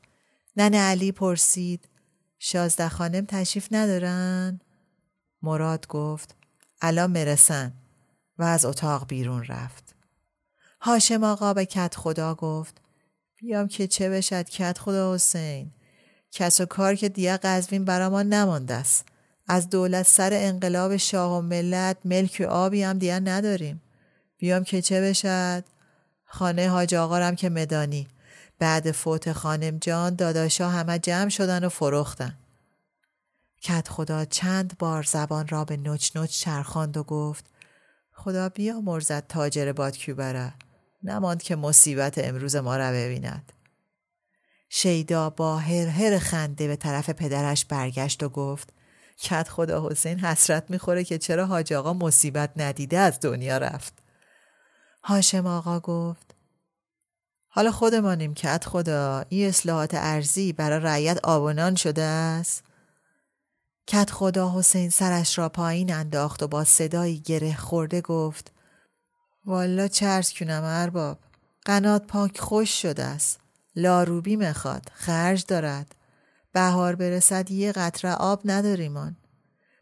نن 0.58 0.76
علی 0.76 1.12
پرسید 1.12 1.90
شازده 2.40 2.90
خانم 2.90 3.26
تشریف 3.26 3.68
ندارن؟ 3.72 4.60
مراد 5.42 5.88
گفت 5.88 6.36
الان 6.82 7.12
مرسن 7.12 7.74
و 8.42 8.44
از 8.44 8.66
اتاق 8.66 9.08
بیرون 9.08 9.44
رفت. 9.44 9.96
هاشم 10.82 11.24
آقا 11.24 11.54
به 11.54 11.66
کت 11.66 11.96
خدا 11.96 12.36
گفت 12.36 12.82
بیام 13.38 13.68
که 13.68 13.88
چه 13.88 14.10
بشد 14.10 14.50
کت 14.50 14.78
خدا 14.78 15.16
حسین 15.16 15.72
کس 16.32 16.62
و 16.62 16.66
کار 16.66 16.96
که 16.96 17.10
دیگه 17.10 17.38
قزوین 17.38 17.86
برا 17.86 18.10
ما 18.10 18.24
نمانده 18.24 18.74
است. 18.74 19.06
از 19.48 19.70
دولت 19.70 20.08
سر 20.08 20.30
انقلاب 20.34 20.98
شاه 20.98 21.38
و 21.38 21.42
ملت 21.42 21.98
ملک 22.06 22.38
و 22.40 22.52
آبی 22.52 22.84
هم 22.84 22.98
دیگه 22.98 23.20
نداریم. 23.20 23.82
بیام 24.38 24.64
که 24.64 24.82
چه 24.82 25.02
بشد؟ 25.02 25.64
خانه 26.26 26.70
حاج 26.70 26.96
آقارم 26.96 27.36
که 27.36 27.50
مدانی 27.50 28.08
بعد 28.60 28.92
فوت 28.92 29.34
خانم 29.34 29.78
جان 29.78 30.16
داداشا 30.16 30.70
همه 30.70 31.00
جمع 31.00 31.30
شدن 31.30 31.64
و 31.64 31.70
فروختن. 31.70 32.38
کت 33.62 33.88
خدا 33.88 34.26
چند 34.26 34.78
بار 34.80 35.04
زبان 35.04 35.48
را 35.48 35.66
به 35.66 35.78
نوچ 35.78 36.16
نوچ 36.16 36.30
چرخاند 36.30 36.98
و 36.98 37.04
گفت 37.04 37.51
خدا 38.24 38.50
بیا 38.50 38.82
مرزد 38.82 39.28
تاجر 39.28 39.72
بادکیو 39.72 40.16
بره 40.16 40.54
نماند 41.04 41.44
که 41.44 41.56
مصیبت 41.56 42.18
امروز 42.18 42.56
ما 42.56 42.78
را 42.78 42.92
ببیند. 42.92 43.52
شیدا 44.70 45.30
با 45.30 45.58
هر 45.58 45.88
هر 45.88 46.20
خنده 46.20 46.68
به 46.68 46.76
طرف 46.76 47.10
پدرش 47.10 47.66
برگشت 47.66 48.24
و 48.24 48.30
گفت 48.30 48.74
کت 49.18 49.50
خدا 49.50 49.90
حسین 49.90 50.20
حسرت 50.20 50.72
می‌خوره 50.72 51.04
که 51.04 51.18
چرا 51.18 51.46
حاج 51.46 51.74
آقا 51.74 51.94
مصیبت 51.94 52.52
ندیده 52.58 52.98
از 52.98 53.20
دنیا 53.20 53.58
رفت. 53.58 53.94
هاشم 55.04 55.48
آقا 55.48 55.80
گفت 55.80 56.36
حالا 57.48 57.72
خودمانیم 57.72 58.34
کت 58.34 58.66
خدا 58.66 59.26
این 59.30 59.48
اصلاحات 59.48 59.92
ارزی 59.94 60.54
برای 60.54 60.80
رعیت 60.80 61.20
آبونان 61.24 61.76
شده 61.76 62.02
است 62.02 62.64
کت 63.92 64.12
خدا 64.12 64.54
حسین 64.56 64.90
سرش 64.90 65.38
را 65.38 65.50
پایین 65.50 65.94
انداخت 65.94 66.44
و 66.44 66.48
با 66.48 66.64
صدایی 66.64 67.20
گره 67.20 67.56
خورده 67.56 68.02
گفت 68.02 68.52
والا 69.46 69.88
چرس 69.88 70.34
کنم 70.34 70.62
ارباب 70.66 71.18
قنات 71.66 72.08
پاک 72.08 72.40
خوش 72.40 72.82
شده 72.82 73.04
است 73.04 73.40
لاروبی 73.76 74.36
می‌خواد 74.36 74.92
خرج 74.94 75.46
دارد. 75.48 75.96
بهار 76.54 76.96
برسد 76.96 77.52
یه 77.52 77.72
قطره 77.72 78.12
آب 78.12 78.42
نداریمان. 78.46 79.16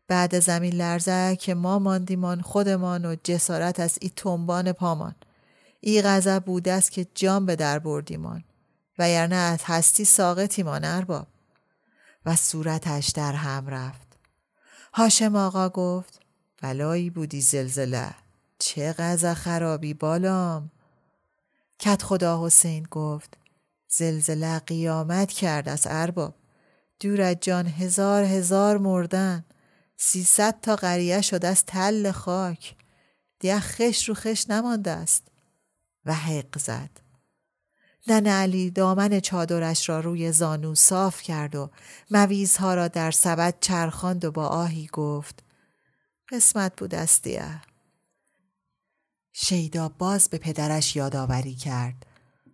بعد 0.08 0.40
زمین 0.40 0.74
لرزه 0.74 1.36
که 1.36 1.54
ما 1.54 1.80
ماندیمان 1.80 2.42
خودمان 2.42 3.06
و 3.06 3.16
جسارت 3.24 3.80
از 3.80 3.98
ای 4.02 4.12
تنبان 4.16 4.72
پامان. 4.72 5.16
ای 5.82 6.02
غضب 6.02 6.44
بوده 6.46 6.74
است 6.74 6.92
که 6.92 7.08
جام 7.16 7.46
به 7.46 7.56
در 7.56 7.80
بردیمان 7.80 8.44
و 9.00 9.10
یعنی 9.10 9.36
از 9.36 9.60
هستی 9.64 10.06
ساقتیمان 10.06 10.86
ارباب. 10.86 11.28
و 12.26 12.36
صورتش 12.36 13.10
در 13.10 13.34
هم 13.34 13.68
رفت. 13.68 14.08
هاشم 14.94 15.36
آقا 15.36 15.70
گفت 15.70 16.20
بلایی 16.62 17.10
بودی 17.10 17.42
زلزله 17.42 18.16
چه 18.60 18.94
غذا 18.94 19.34
خرابی 19.34 19.94
بالام. 19.94 20.72
کت 21.80 22.04
خدا 22.04 22.46
حسین 22.46 22.88
گفت 22.92 23.38
زلزله 23.88 24.60
قیامت 24.60 25.32
کرد 25.32 25.70
از 25.70 25.88
ارباب. 25.90 26.36
دور 27.00 27.22
از 27.22 27.36
جان 27.42 27.68
هزار 27.68 28.24
هزار 28.24 28.78
مردن 28.78 29.46
سیصد 29.98 30.62
تا 30.62 30.76
قریه 30.76 31.22
شده 31.22 31.48
از 31.48 31.66
تل 31.66 32.12
خاک. 32.12 32.76
دیگه 33.40 33.60
خش 33.60 34.10
رو 34.10 34.16
خش 34.16 34.50
نمانده 34.50 34.92
است. 34.92 35.28
و 36.06 36.14
حق 36.14 36.58
زد. 36.58 36.90
نن 38.08 38.28
علی 38.28 38.72
دامن 38.72 39.20
چادرش 39.20 39.90
را 39.90 40.00
روی 40.00 40.32
زانو 40.32 40.76
صاف 40.76 41.22
کرد 41.22 41.56
و 41.56 41.70
مویزها 42.12 42.74
را 42.74 42.88
در 42.88 43.12
سبد 43.12 43.56
چرخاند 43.62 44.26
و 44.26 44.32
با 44.32 44.48
آهی 44.48 44.90
گفت 44.94 45.44
قسمت 46.30 46.76
بود 46.78 46.96
استیه 46.96 47.62
شیدا 49.34 49.90
باز 49.90 50.30
به 50.30 50.38
پدرش 50.38 50.96
یادآوری 50.96 51.56
کرد. 51.56 52.06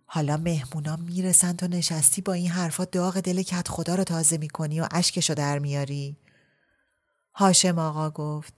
حالا 0.06 0.36
مهمونا 0.36 0.96
می‌رسند 0.96 1.62
و 1.62 1.68
نشستی 1.68 2.22
با 2.22 2.32
این 2.32 2.50
حرفا 2.50 2.84
داغ 2.84 3.20
دل 3.20 3.42
کت 3.42 3.68
خدا 3.68 3.94
رو 3.94 4.04
تازه 4.04 4.38
می‌کنی 4.38 4.80
و 4.80 4.88
اشکشو 4.90 5.34
در 5.34 5.58
میاری؟ 5.58 6.16
هاشم 7.34 7.78
آقا 7.78 8.10
گفت 8.10 8.54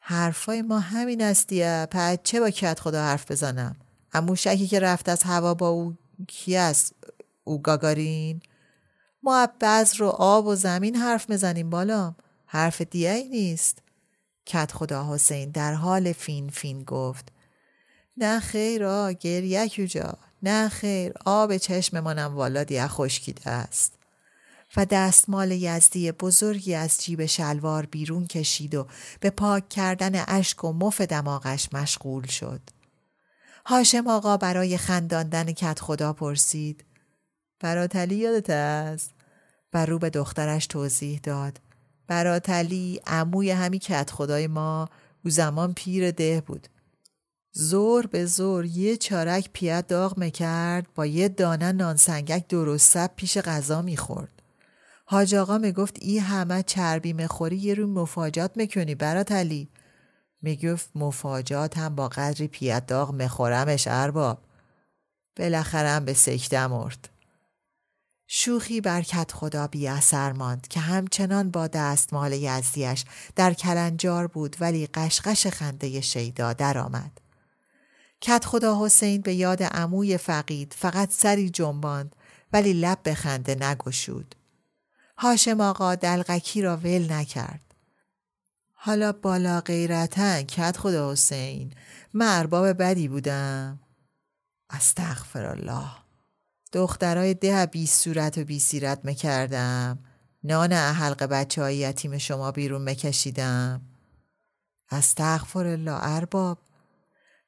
حرفای 0.00 0.62
ما 0.62 0.78
همین 0.78 1.22
استیه 1.22 1.86
چه 2.24 2.40
با 2.40 2.50
کت 2.50 2.80
خدا 2.80 3.02
حرف 3.04 3.30
بزنم؟ 3.30 3.76
امو 4.12 4.36
شکی 4.36 4.66
که 4.66 4.80
رفت 4.80 5.08
از 5.08 5.22
هوا 5.22 5.54
با 5.54 5.68
او 5.68 5.96
کی 6.28 6.56
است؟ 6.56 6.94
او 7.44 7.62
گاگارین؟ 7.62 8.40
ما 9.22 9.48
بعض 9.60 9.94
رو 9.94 10.06
آب 10.08 10.46
و 10.46 10.54
زمین 10.54 10.96
حرف 10.96 11.30
می‌زنیم 11.30 11.70
بالا 11.70 12.14
حرف 12.46 12.80
دیگه 12.80 13.10
ای 13.10 13.28
نیست. 13.28 13.78
کت 14.46 14.72
خدا 14.72 15.14
حسین 15.14 15.50
در 15.50 15.74
حال 15.74 16.12
فین 16.12 16.48
فین 16.48 16.84
گفت. 16.84 17.32
نه 18.16 18.40
خیر 18.40 18.84
آ 18.84 19.10
گریه 19.10 19.68
کجا؟ 19.68 20.18
نه 20.42 20.68
خیر 20.68 21.12
آب 21.24 21.56
چشممانم 21.56 22.34
والا 22.34 22.64
دیگه 22.64 22.88
خشکیده 22.88 23.50
است. 23.50 23.92
و 24.76 24.84
دستمال 24.84 25.50
یزدی 25.50 26.12
بزرگی 26.12 26.74
از 26.74 26.98
جیب 26.98 27.26
شلوار 27.26 27.86
بیرون 27.86 28.26
کشید 28.26 28.74
و 28.74 28.86
به 29.20 29.30
پاک 29.30 29.68
کردن 29.68 30.24
اشک 30.28 30.64
و 30.64 30.72
مف 30.72 31.00
دماغش 31.00 31.68
مشغول 31.72 32.26
شد. 32.26 32.60
هاشم 33.68 34.06
آقا 34.06 34.36
برای 34.36 34.76
خنداندن 34.76 35.52
کت 35.52 35.80
خدا 35.80 36.12
پرسید 36.12 36.84
براتلی 37.60 38.14
یادت 38.14 38.50
است؟ 38.50 39.14
و 39.74 39.86
رو 39.86 39.98
به 39.98 40.10
دخترش 40.10 40.66
توضیح 40.66 41.20
داد. 41.22 41.60
براتلی 42.06 43.00
عموی 43.06 43.50
همی 43.50 43.78
کت 43.78 44.10
خدای 44.10 44.46
ما 44.46 44.88
او 45.24 45.30
زمان 45.30 45.74
پیر 45.74 46.10
ده 46.10 46.42
بود. 46.46 46.68
زور 47.52 48.06
به 48.06 48.26
زور 48.26 48.64
یه 48.64 48.96
چارک 48.96 49.50
پیت 49.52 49.86
داغ 49.86 50.18
می‌کرد 50.18 50.86
با 50.94 51.06
یه 51.06 51.28
دانه 51.28 51.72
نانسنگک 51.72 52.48
درست 52.48 53.06
پیش 53.06 53.38
غذا 53.38 53.82
می‌خورد. 53.82 54.42
حاج 55.04 55.34
آقا 55.34 55.58
می‌گفت 55.58 55.96
ای 56.00 56.18
همه 56.18 56.62
چربی 56.62 57.12
مخوری 57.12 57.56
یه 57.56 57.74
روی 57.74 57.86
مفاجات 57.86 58.56
می‌کنی 58.56 58.94
برات 58.94 59.32
علی 59.32 59.68
می‌گفت 60.42 60.90
مفاجات 60.94 61.78
هم 61.78 61.94
با 61.94 62.08
قدری 62.08 62.48
پیت 62.48 62.86
داغ 62.86 63.14
مخورمش 63.14 63.88
ارباب 63.90 64.38
بالاخره 65.36 66.00
به 66.00 66.14
سکته 66.14 66.66
مرد 66.66 67.08
شوخی 68.28 68.80
برکت 68.80 69.32
خدا 69.32 69.66
بی 69.66 69.88
اثر 69.88 70.32
ماند 70.32 70.68
که 70.68 70.80
همچنان 70.80 71.50
با 71.50 71.66
دستمال 71.66 72.32
یزدیش 72.32 73.04
در 73.36 73.54
کلنجار 73.54 74.26
بود 74.26 74.56
ولی 74.60 74.86
قشقش 74.86 75.46
خنده 75.46 76.00
شیدا 76.00 76.52
درآمد. 76.52 77.20
کت 78.20 78.44
خدا 78.44 78.84
حسین 78.84 79.20
به 79.20 79.34
یاد 79.34 79.62
عموی 79.62 80.18
فقید 80.18 80.74
فقط 80.78 81.12
سری 81.12 81.50
جنباند 81.50 82.16
ولی 82.52 82.72
لب 82.72 82.98
به 83.02 83.14
خنده 83.14 83.54
نگشود. 83.54 84.34
هاشم 85.18 85.60
آقا 85.60 85.94
دلغکی 85.94 86.62
را 86.62 86.76
ول 86.76 87.12
نکرد. 87.12 87.65
حالا 88.86 89.12
بالا 89.12 89.60
غیرتن 89.60 90.42
کت 90.42 90.76
خدا 90.76 91.12
حسین 91.12 91.72
من 92.14 92.38
ارباب 92.38 92.82
بدی 92.82 93.08
بودم. 93.08 93.80
استغفر 94.70 95.46
الله. 95.46 95.90
دخترای 96.72 97.34
ده 97.34 97.66
بی 97.66 97.86
صورت 97.86 98.38
و 98.38 98.44
بی 98.44 98.58
سیرت 98.58 99.00
مکردم. 99.04 99.98
نان 100.44 100.72
حلق 100.72 101.22
بچه 101.22 101.62
های 101.62 101.76
یتیم 101.76 102.18
شما 102.18 102.52
بیرون 102.52 102.90
مکشیدم. 102.90 103.82
استغفر 104.90 105.66
الله 105.66 105.98
ارباب. 106.02 106.58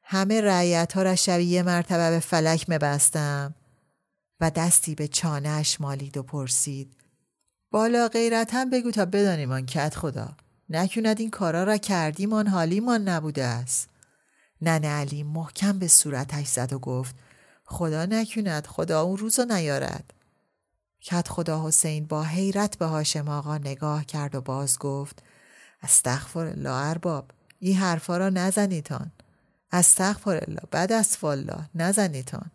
همه 0.02 0.40
رعیت 0.40 0.92
ها 0.92 1.02
را 1.02 1.14
شبیه 1.14 1.62
مرتبه 1.62 2.11
به 2.11 2.21
فلک 2.21 2.71
مبستم 2.71 3.54
و 4.40 4.50
دستی 4.50 4.95
به 4.95 5.09
چانهش 5.09 5.80
مالید 5.80 6.16
و 6.16 6.23
پرسید 6.23 6.97
بالا 7.71 8.09
غیرت 8.09 8.54
هم 8.54 8.71
بگو 8.71 8.90
تا 8.90 9.04
بدانیم 9.04 9.52
آن 9.52 9.66
کت 9.66 9.95
خدا 9.95 10.37
نکند 10.71 11.21
این 11.21 11.31
کارا 11.31 11.65
را 11.65 11.77
کردیم 11.77 12.33
آن 12.33 12.47
حالیمان 12.47 13.09
نبوده 13.09 13.45
است. 13.45 13.89
ننه 14.63 14.89
علی 14.89 15.23
محکم 15.23 15.79
به 15.79 15.89
صورتش 15.89 16.47
زد 16.47 16.73
و 16.73 16.79
گفت 16.79 17.17
خدا 17.65 18.07
نکند 18.07 18.67
خدا 18.67 19.03
اون 19.03 19.17
روزو 19.17 19.45
نیارد. 19.45 20.15
کت 21.01 21.29
خدا 21.29 21.67
حسین 21.67 22.07
با 22.07 22.23
حیرت 22.23 22.79
به 22.79 22.87
هاشم 22.87 23.29
آقا 23.29 23.59
نگاه 23.59 24.05
کرد 24.05 24.35
و 24.35 24.41
باز 24.41 24.79
گفت 24.79 25.23
استغفر 25.83 26.47
الله 26.47 26.71
ارباب 26.71 27.31
این 27.61 27.77
حرفا 27.77 28.17
را 28.17 28.29
نزنیتان. 28.29 29.13
استغفر 29.73 30.45
الله 30.49 30.63
بعد 30.71 30.93
از 30.93 31.19
والله 31.23 31.69
نزنیتان. 31.75 32.51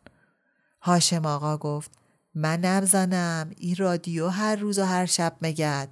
هاشم 0.81 1.25
آقا 1.25 1.57
گفت 1.57 1.91
من 2.35 2.59
نبزنم 2.59 3.51
این 3.57 3.75
رادیو 3.75 4.27
هر 4.27 4.55
روز 4.55 4.79
و 4.79 4.83
هر 4.83 5.05
شب 5.05 5.35
مگد 5.41 5.89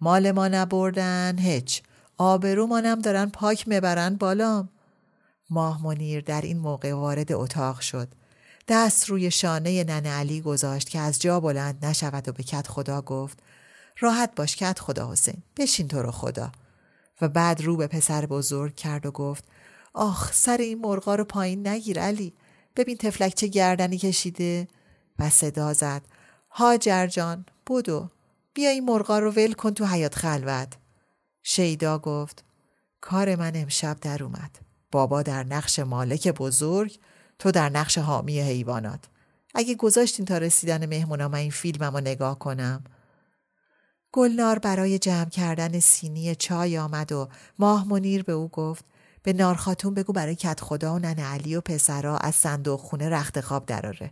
مال 0.00 0.32
ما 0.32 0.48
نبردن 0.48 1.38
هیچ. 1.38 1.82
آبرو 2.18 2.66
مانم 2.66 2.98
دارن 2.98 3.26
پاک 3.26 3.68
می‌برن 3.68 4.14
بالام. 4.14 4.68
ماه 5.50 5.82
منیر 5.82 6.20
در 6.20 6.40
این 6.40 6.58
موقع 6.58 6.94
وارد 6.94 7.32
اتاق 7.32 7.80
شد. 7.80 8.08
دست 8.68 9.08
روی 9.08 9.30
شانه 9.30 9.84
ننه 9.84 10.10
علی 10.10 10.40
گذاشت 10.40 10.88
که 10.88 10.98
از 10.98 11.20
جا 11.20 11.40
بلند 11.40 11.84
نشود 11.84 12.28
و 12.28 12.32
به 12.32 12.42
کت 12.42 12.66
خدا 12.66 13.02
گفت 13.02 13.38
راحت 13.98 14.34
باش 14.34 14.56
کت 14.56 14.78
خدا 14.78 15.12
حسین 15.12 15.42
بشین 15.56 15.88
تو 15.88 16.02
رو 16.02 16.10
خدا. 16.10 16.52
و 17.20 17.28
بعد 17.28 17.60
رو 17.60 17.76
به 17.76 17.86
پسر 17.86 18.26
بزرگ 18.26 18.74
کرد 18.74 19.06
و 19.06 19.10
گفت 19.10 19.44
آخ 19.94 20.32
سر 20.32 20.56
این 20.56 20.78
مرغا 20.78 21.14
رو 21.14 21.24
پایین 21.24 21.66
نگیر 21.66 22.00
علی. 22.00 22.34
ببین 22.76 22.96
تفلک 22.96 23.34
چه 23.34 23.46
گردنی 23.46 23.98
کشیده. 23.98 24.68
و 25.18 25.30
صدا 25.30 25.72
زد 25.72 26.02
هاجر 26.50 27.06
جان 27.06 27.46
بودو 27.66 28.08
بیا 28.54 28.70
این 28.70 28.84
مرغا 28.84 29.18
رو 29.18 29.30
ول 29.30 29.52
کن 29.52 29.74
تو 29.74 29.86
حیات 29.86 30.14
خلوت. 30.14 30.72
شیدا 31.42 31.98
گفت 31.98 32.44
کار 33.00 33.36
من 33.36 33.52
امشب 33.54 33.96
در 34.00 34.24
اومد. 34.24 34.58
بابا 34.92 35.22
در 35.22 35.44
نقش 35.44 35.78
مالک 35.78 36.28
بزرگ 36.28 36.98
تو 37.38 37.50
در 37.50 37.68
نقش 37.68 37.98
حامی 37.98 38.40
حیوانات. 38.40 39.04
اگه 39.54 39.74
گذاشتین 39.74 40.24
تا 40.24 40.38
رسیدن 40.38 40.86
مهمونا 40.86 41.28
من 41.28 41.38
این 41.38 41.50
فیلمم 41.50 41.94
رو 41.94 42.00
نگاه 42.00 42.38
کنم. 42.38 42.84
گلنار 44.12 44.58
برای 44.58 44.98
جمع 44.98 45.28
کردن 45.28 45.80
سینی 45.80 46.34
چای 46.34 46.78
آمد 46.78 47.12
و 47.12 47.28
ماه 47.58 47.88
منیر 47.88 48.22
به 48.22 48.32
او 48.32 48.48
گفت 48.48 48.84
به 49.22 49.32
نارخاتون 49.32 49.94
بگو 49.94 50.12
برای 50.12 50.34
کت 50.34 50.60
خدا 50.60 50.94
و 50.94 50.98
ننه 50.98 51.24
علی 51.24 51.56
و 51.56 51.60
پسرا 51.60 52.16
از 52.16 52.34
صندوق 52.34 52.80
خونه 52.80 53.08
رخت 53.08 53.40
خواب 53.40 53.66
دراره. 53.66 54.10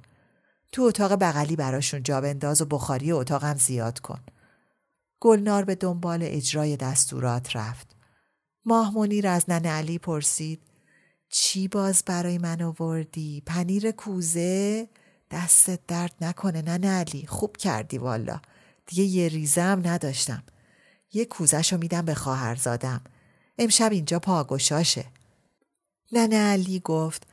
تو 0.72 0.82
اتاق 0.82 1.12
بغلی 1.12 1.56
براشون 1.56 2.02
جا 2.02 2.20
بنداز 2.20 2.62
و 2.62 2.64
بخاری 2.64 3.12
اتاقم 3.12 3.56
زیاد 3.56 3.98
کن. 3.98 4.20
گلنار 5.20 5.64
به 5.64 5.74
دنبال 5.74 6.20
اجرای 6.22 6.76
دستورات 6.76 7.56
رفت. 7.56 7.96
ماه 8.64 8.94
منیر 8.94 9.28
از 9.28 9.50
ننه 9.50 9.68
علی 9.68 9.98
پرسید 9.98 10.62
چی 11.28 11.68
باز 11.68 12.02
برای 12.06 12.38
من 12.38 12.62
آوردی؟ 12.62 13.42
پنیر 13.46 13.90
کوزه؟ 13.90 14.88
دستت 15.30 15.80
درد 15.86 16.14
نکنه 16.20 16.62
ننه 16.62 16.88
علی 16.88 17.26
خوب 17.26 17.56
کردی 17.56 17.98
والا 17.98 18.40
دیگه 18.86 19.04
یه 19.04 19.28
ریزه 19.28 19.62
هم 19.62 19.82
نداشتم 19.84 20.42
یه 21.12 21.24
کوزش 21.24 21.72
رو 21.72 21.78
میدم 21.78 22.04
به 22.04 22.14
خواهرزادم 22.14 23.00
امشب 23.58 23.92
اینجا 23.92 24.18
پاگشاشه. 24.18 25.04
ننه 26.12 26.36
علی 26.36 26.80
گفت 26.80 27.26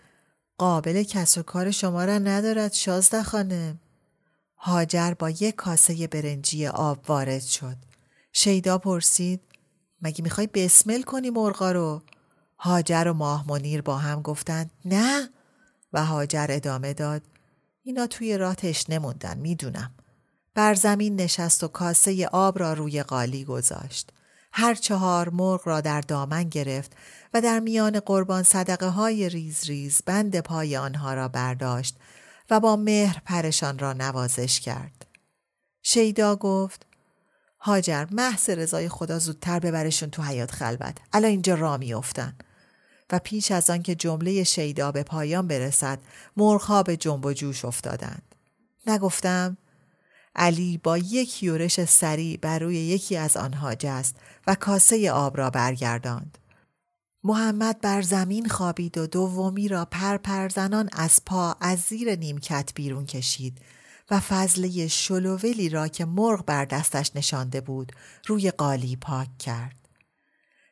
قابل 0.58 1.04
کس 1.04 1.38
و 1.38 1.44
کار 1.44 1.72
شما 1.72 2.06
را 2.06 2.18
ندارد 2.18 2.74
شازده 2.74 3.24
خانم. 3.24 3.80
هاجر 4.58 5.14
با 5.14 5.30
یک 5.30 5.56
کاسه 5.56 6.08
برنجی 6.08 6.68
آب 6.68 7.00
وارد 7.08 7.42
شد. 7.42 7.78
شیدا 8.34 8.78
پرسید 8.78 9.42
مگه 10.02 10.24
می‌خوای 10.24 10.48
بسمل 10.48 11.02
کنی 11.02 11.30
مرغا 11.30 11.72
رو؟ 11.72 12.02
هاجر 12.58 13.08
و 13.08 13.14
ماه 13.14 13.46
منیر 13.48 13.82
با 13.82 13.98
هم 13.98 14.22
گفتند 14.22 14.72
نه 14.86 15.30
و 15.94 16.06
هاجر 16.06 16.48
ادامه 16.50 16.94
داد 16.94 17.22
اینا 17.84 18.08
توی 18.08 18.38
راه 18.38 18.56
تشنه 18.56 19.00
موندن 19.00 19.38
می‌دونم. 19.38 19.92
بر 20.54 20.74
زمین 20.74 21.16
نشست 21.22 21.64
و 21.64 21.68
کاسه 21.68 22.28
آب 22.28 22.60
را 22.60 22.74
روی 22.74 23.04
قالی 23.04 23.46
گذاشت. 23.46 24.12
هر 24.58 24.76
چهار 24.76 25.30
مرغ 25.30 25.62
را 25.68 25.82
در 25.82 26.02
دامن 26.02 26.44
گرفت 26.44 26.92
و 27.34 27.42
در 27.42 27.60
میان 27.60 28.00
قربان 28.00 28.44
صدقه 28.44 28.88
های 28.88 29.30
ریز 29.30 29.64
ریز 29.66 30.02
بند 30.06 30.40
پای 30.40 30.78
آنها 30.78 31.14
را 31.14 31.28
برداشت 31.28 31.98
و 32.50 32.60
با 32.60 32.76
مهر 32.76 33.22
پرشان 33.26 33.80
را 33.80 33.94
نوازش 33.94 34.60
کرد. 34.60 35.06
شیدا 35.84 36.36
گفت 36.36 36.86
هاجر 37.60 38.06
محض 38.12 38.50
رضای 38.50 38.90
خدا 38.90 39.20
زودتر 39.20 39.60
ببرشون 39.60 40.10
تو 40.10 40.24
حیات 40.24 40.52
خلوت. 40.52 40.98
الان 41.14 41.32
اینجا 41.32 41.56
را 41.56 41.78
میافتن. 41.78 42.36
و 43.12 43.20
پیش 43.20 43.52
از 43.52 43.70
آنکه 43.70 43.96
جمله 43.96 44.44
شیدا 44.44 44.92
به 44.92 45.04
پایان 45.04 45.48
برسد 45.48 46.00
مرغها 46.38 46.84
به 46.84 46.98
جنب 46.98 47.26
و 47.26 47.34
جوش 47.34 47.66
افتادند. 47.66 48.36
نگفتم 48.88 49.58
علی 50.36 50.78
با 50.78 50.98
یک 50.98 51.44
یورش 51.44 51.86
سریع 51.86 52.38
بر 52.42 52.60
روی 52.60 52.76
یکی 52.76 53.18
از 53.18 53.38
آنها 53.38 53.76
جست 53.76 54.16
و 54.48 54.56
کاسه 54.56 55.12
آب 55.12 55.38
را 55.38 55.50
برگرداند. 55.50 56.38
محمد 57.24 57.82
بر 57.82 58.02
زمین 58.02 58.50
خوابید 58.50 58.98
و 58.98 59.08
دومی 59.08 59.68
را 59.68 59.86
پر 59.86 60.18
پر 60.18 60.50
زنان 60.50 60.90
از 60.94 61.20
پا 61.26 61.56
از 61.62 61.80
زیر 61.80 62.16
نیمکت 62.16 62.72
بیرون 62.76 63.06
کشید 63.06 63.62
و 64.12 64.20
فضله 64.20 64.88
شلوولی 64.88 65.70
را 65.70 65.88
که 65.88 66.06
مرغ 66.06 66.46
بر 66.46 66.66
دستش 66.66 67.12
نشانده 67.16 67.62
بود 67.62 67.92
روی 68.28 68.52
قالی 68.52 68.96
پاک 68.96 69.38
کرد. 69.38 69.85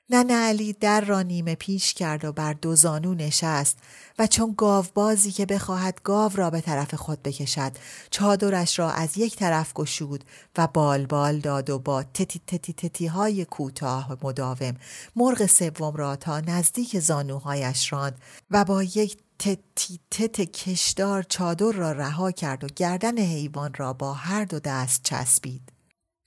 ننه 0.10 0.34
علی 0.34 0.74
در 0.74 1.02
را 1.02 1.22
نیمه 1.22 1.56
پیش 1.56 1.94
کرد 1.94 2.26
و 2.26 2.32
بر 2.32 2.54
دو 2.54 2.76
زانو 2.76 3.14
نشست 3.14 3.78
و 4.20 4.28
چون 4.28 4.54
گاو 4.58 4.86
بازی 4.94 5.32
که 5.32 5.46
بخواهد 5.46 6.02
گاو 6.04 6.32
را 6.36 6.50
به 6.50 6.62
طرف 6.62 6.94
خود 6.94 7.24
بکشد 7.24 7.72
چادرش 8.12 8.80
را 8.80 8.92
از 8.92 9.18
یک 9.18 9.36
طرف 9.36 9.74
گشود 9.74 10.24
و 10.58 10.68
بال 10.68 11.06
بال 11.06 11.40
داد 11.40 11.70
و 11.70 11.80
با 11.80 12.04
تتی 12.04 12.42
تتی 12.48 12.74
تتی 12.74 13.08
های 13.08 13.46
کوتاه 13.46 14.18
مداوم 14.24 14.74
مرغ 15.16 15.46
سوم 15.46 15.96
را 15.96 16.16
تا 16.16 16.40
نزدیک 16.40 17.00
زانوهایش 17.00 17.94
راند 17.94 18.22
و 18.52 18.66
با 18.66 18.84
یک 18.84 19.18
تتی 19.40 20.00
تت 20.12 20.42
کشدار 20.42 21.24
چادر 21.24 21.72
را 21.72 21.92
رها 21.92 22.32
کرد 22.32 22.64
و 22.64 22.68
گردن 22.76 23.18
حیوان 23.18 23.74
را 23.78 23.94
با 23.94 24.14
هر 24.14 24.46
دو 24.46 24.60
دست 24.60 25.04
چسبید. 25.04 25.73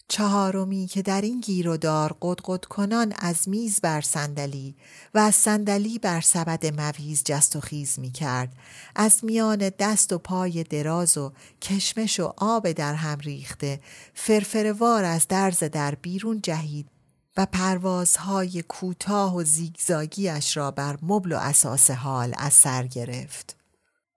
چهارمی 0.09 0.87
که 0.87 1.03
در 1.03 1.21
این 1.21 1.41
گیر 1.41 1.69
و 1.69 1.77
دار 1.77 2.17
قد 2.23 2.65
کنان 2.65 3.13
از 3.19 3.49
میز 3.49 3.81
بر 3.81 4.01
صندلی 4.01 4.75
و 5.15 5.19
از 5.19 5.35
صندلی 5.35 5.99
بر 5.99 6.21
سبد 6.21 6.81
مویز 6.81 7.23
جست 7.25 7.57
و 7.57 7.61
خیز 7.61 7.99
می 7.99 8.11
کرد 8.11 8.53
از 8.95 9.25
میان 9.25 9.71
دست 9.79 10.13
و 10.13 10.19
پای 10.19 10.65
دراز 10.65 11.19
و 11.19 11.33
کشمش 11.63 12.21
و 12.21 12.33
آب 12.37 12.73
در 12.73 12.95
هم 12.95 13.19
ریخته 13.19 13.81
فرفروار 14.15 15.05
از 15.05 15.29
درز 15.29 15.59
در 15.59 15.95
بیرون 15.95 16.41
جهید 16.43 16.89
و 17.37 17.47
پروازهای 17.47 18.63
کوتاه 18.63 19.37
و 19.37 19.45
زیگزاگیش 19.45 20.57
را 20.57 20.71
بر 20.71 20.99
مبل 21.03 21.33
و 21.33 21.37
اساس 21.37 21.91
حال 21.91 22.35
از 22.39 22.53
سر 22.53 22.87
گرفت. 22.87 23.57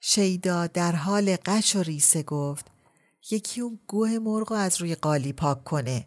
شیدا 0.01 0.67
در 0.67 0.91
حال 0.91 1.37
قش 1.45 1.75
و 1.75 1.83
ریسه 1.83 2.23
گفت 2.23 2.65
یکی 3.31 3.61
اون 3.61 3.79
گوه 3.87 4.19
مرغ 4.19 4.51
از 4.51 4.81
روی 4.81 4.95
قالی 4.95 5.33
پاک 5.33 5.63
کنه. 5.63 6.05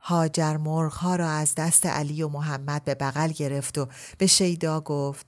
هاجر 0.00 0.56
مرغ 0.56 0.92
ها 0.92 1.16
را 1.16 1.28
از 1.28 1.54
دست 1.54 1.86
علی 1.86 2.22
و 2.22 2.28
محمد 2.28 2.84
به 2.84 2.94
بغل 2.94 3.28
گرفت 3.28 3.78
و 3.78 3.88
به 4.18 4.26
شیدا 4.26 4.80
گفت 4.80 5.26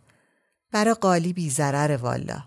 برا 0.70 0.94
قالی 0.94 1.32
بی 1.32 1.50
ضرر 1.50 1.96
والا. 1.96 2.42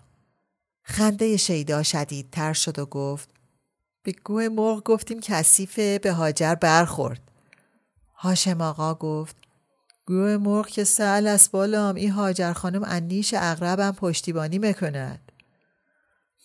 خنده 0.82 1.36
شیدا 1.36 1.82
شدیدتر 1.82 2.52
شد 2.52 2.78
و 2.78 2.86
گفت 2.86 3.30
به 4.02 4.12
گوه 4.24 4.48
مرغ 4.48 4.82
گفتیم 4.84 5.20
کثیفه 5.20 5.98
به 5.98 6.12
هاجر 6.12 6.54
برخورد. 6.54 7.20
هاشم 8.14 8.60
آقا 8.60 8.94
گفت 8.94 9.36
گوه 10.06 10.36
مرغ 10.36 10.66
که 10.66 10.84
سهل 10.84 11.26
است 11.26 11.50
بالام 11.50 11.94
این 11.94 12.10
هاجر 12.10 12.52
خانم 12.52 12.82
انیش 12.84 13.34
اغربم 13.38 13.92
پشتیبانی 13.92 14.58
می‌کند. 14.58 15.27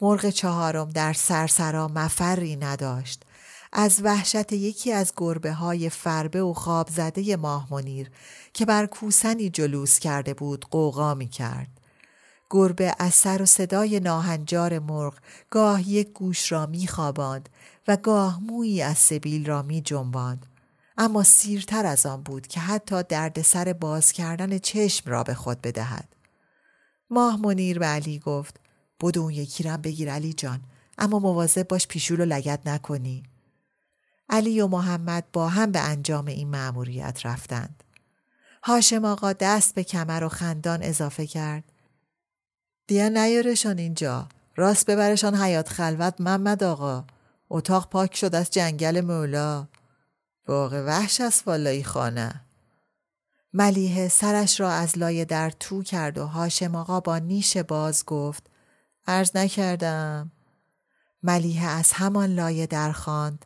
مرغ 0.03 0.29
چهارم 0.29 0.89
در 0.89 1.13
سرسرا 1.13 1.87
مفری 1.87 2.55
نداشت. 2.55 3.23
از 3.73 4.01
وحشت 4.03 4.53
یکی 4.53 4.91
از 4.91 5.13
گربه 5.17 5.53
های 5.53 5.89
فربه 5.89 6.43
و 6.43 6.53
خواب 6.53 6.89
زده 6.89 7.35
ماه 7.35 7.67
منیر 7.71 8.11
که 8.53 8.65
بر 8.65 8.85
کوسنی 8.85 9.49
جلوس 9.49 9.99
کرده 9.99 10.33
بود 10.33 10.65
قوقا 10.65 11.13
می 11.13 11.27
کرد. 11.27 11.67
گربه 12.49 12.95
از 12.99 13.13
سر 13.13 13.41
و 13.41 13.45
صدای 13.45 13.99
ناهنجار 13.99 14.79
مرغ 14.79 15.13
گاه 15.49 15.89
یک 15.89 16.13
گوش 16.13 16.51
را 16.51 16.65
می 16.65 16.87
خواباند 16.87 17.49
و 17.87 17.97
گاه 17.97 18.39
مویی 18.43 18.81
از 18.81 18.97
سبیل 18.97 19.45
را 19.45 19.61
می 19.61 19.81
جنباند. 19.81 20.45
اما 20.97 21.23
سیرتر 21.23 21.85
از 21.85 22.05
آن 22.05 22.23
بود 22.23 22.47
که 22.47 22.59
حتی 22.59 23.03
دردسر 23.03 23.73
باز 23.73 24.11
کردن 24.11 24.57
چشم 24.57 25.11
را 25.11 25.23
به 25.23 25.33
خود 25.33 25.61
بدهد. 25.61 26.15
ماه 27.09 27.41
منیر 27.41 27.79
به 27.79 27.85
علی 27.85 28.19
گفت 28.19 28.62
بدو 29.01 29.21
اون 29.21 29.33
یکی 29.33 29.63
رم 29.63 29.81
بگیر 29.81 30.11
علی 30.11 30.33
جان 30.33 30.61
اما 30.97 31.19
مواظب 31.19 31.67
باش 31.67 31.87
پیشول 31.87 32.21
و 32.21 32.25
لگت 32.25 32.67
نکنی. 32.67 33.23
علی 34.29 34.61
و 34.61 34.67
محمد 34.67 35.25
با 35.33 35.49
هم 35.49 35.71
به 35.71 35.79
انجام 35.79 36.25
این 36.25 36.49
مأموریت 36.49 37.25
رفتند. 37.25 37.83
هاشم 38.63 39.05
آقا 39.05 39.33
دست 39.33 39.75
به 39.75 39.83
کمر 39.83 40.23
و 40.23 40.29
خندان 40.29 40.83
اضافه 40.83 41.27
کرد. 41.27 41.63
دیا 42.87 43.09
نیارشان 43.09 43.77
اینجا. 43.77 44.29
راست 44.55 44.85
ببرشان 44.85 45.35
حیات 45.35 45.69
خلوت 45.69 46.21
محمد 46.21 46.63
آقا. 46.63 47.05
اتاق 47.49 47.89
پاک 47.89 48.15
شد 48.15 48.35
از 48.35 48.49
جنگل 48.49 49.01
مولا. 49.01 49.67
باغ 50.45 50.73
وحش 50.73 51.21
است 51.21 51.47
والایی 51.47 51.83
خانه. 51.83 52.41
ملیه 53.53 54.07
سرش 54.07 54.59
را 54.59 54.71
از 54.71 54.97
لایه 54.97 55.25
در 55.25 55.49
تو 55.49 55.83
کرد 55.83 56.17
و 56.17 56.25
هاشم 56.25 56.75
آقا 56.75 56.99
با 56.99 57.17
نیش 57.17 57.57
باز 57.57 58.05
گفت 58.05 58.49
عرض 59.07 59.35
نکردم. 59.35 60.31
ملیه 61.23 61.65
از 61.65 61.91
همان 61.91 62.29
لایه 62.29 62.67
در 62.67 62.91
خواند. 62.91 63.45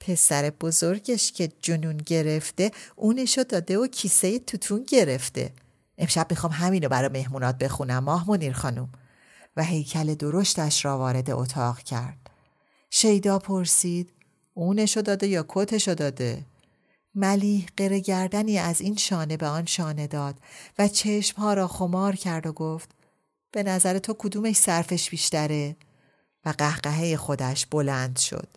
پسر 0.00 0.50
بزرگش 0.50 1.32
که 1.32 1.52
جنون 1.62 1.96
گرفته 1.96 2.70
اونشو 2.96 3.42
داده 3.42 3.78
و 3.78 3.86
کیسه 3.86 4.38
توتون 4.38 4.84
گرفته 4.88 5.52
امشب 5.98 6.26
می‌خوام 6.30 6.52
همینو 6.52 6.88
برای 6.88 7.08
مهمونات 7.08 7.58
بخونم 7.58 8.04
ماه 8.04 8.30
منیر 8.30 8.52
خانم 8.52 8.88
و 9.56 9.64
هیکل 9.64 10.14
درشتش 10.14 10.84
را 10.84 10.98
وارد 10.98 11.30
اتاق 11.30 11.78
کرد 11.78 12.30
شیدا 12.90 13.38
پرسید 13.38 14.12
اونشو 14.54 15.00
داده 15.00 15.26
یا 15.26 15.44
کتشو 15.48 15.94
داده 15.94 16.44
ملیح 17.14 17.66
قره 17.76 18.58
از 18.60 18.80
این 18.80 18.96
شانه 18.96 19.36
به 19.36 19.46
آن 19.46 19.66
شانه 19.66 20.06
داد 20.06 20.34
و 20.78 20.88
چشمها 20.88 21.54
را 21.54 21.68
خمار 21.68 22.16
کرد 22.16 22.46
و 22.46 22.52
گفت 22.52 22.95
به 23.56 23.62
نظر 23.62 23.98
تو 23.98 24.14
کدومش 24.18 24.56
صرفش 24.56 25.10
بیشتره؟ 25.10 25.76
و 26.44 26.54
قهقهه 26.58 27.16
خودش 27.16 27.66
بلند 27.66 28.18
شد. 28.18 28.48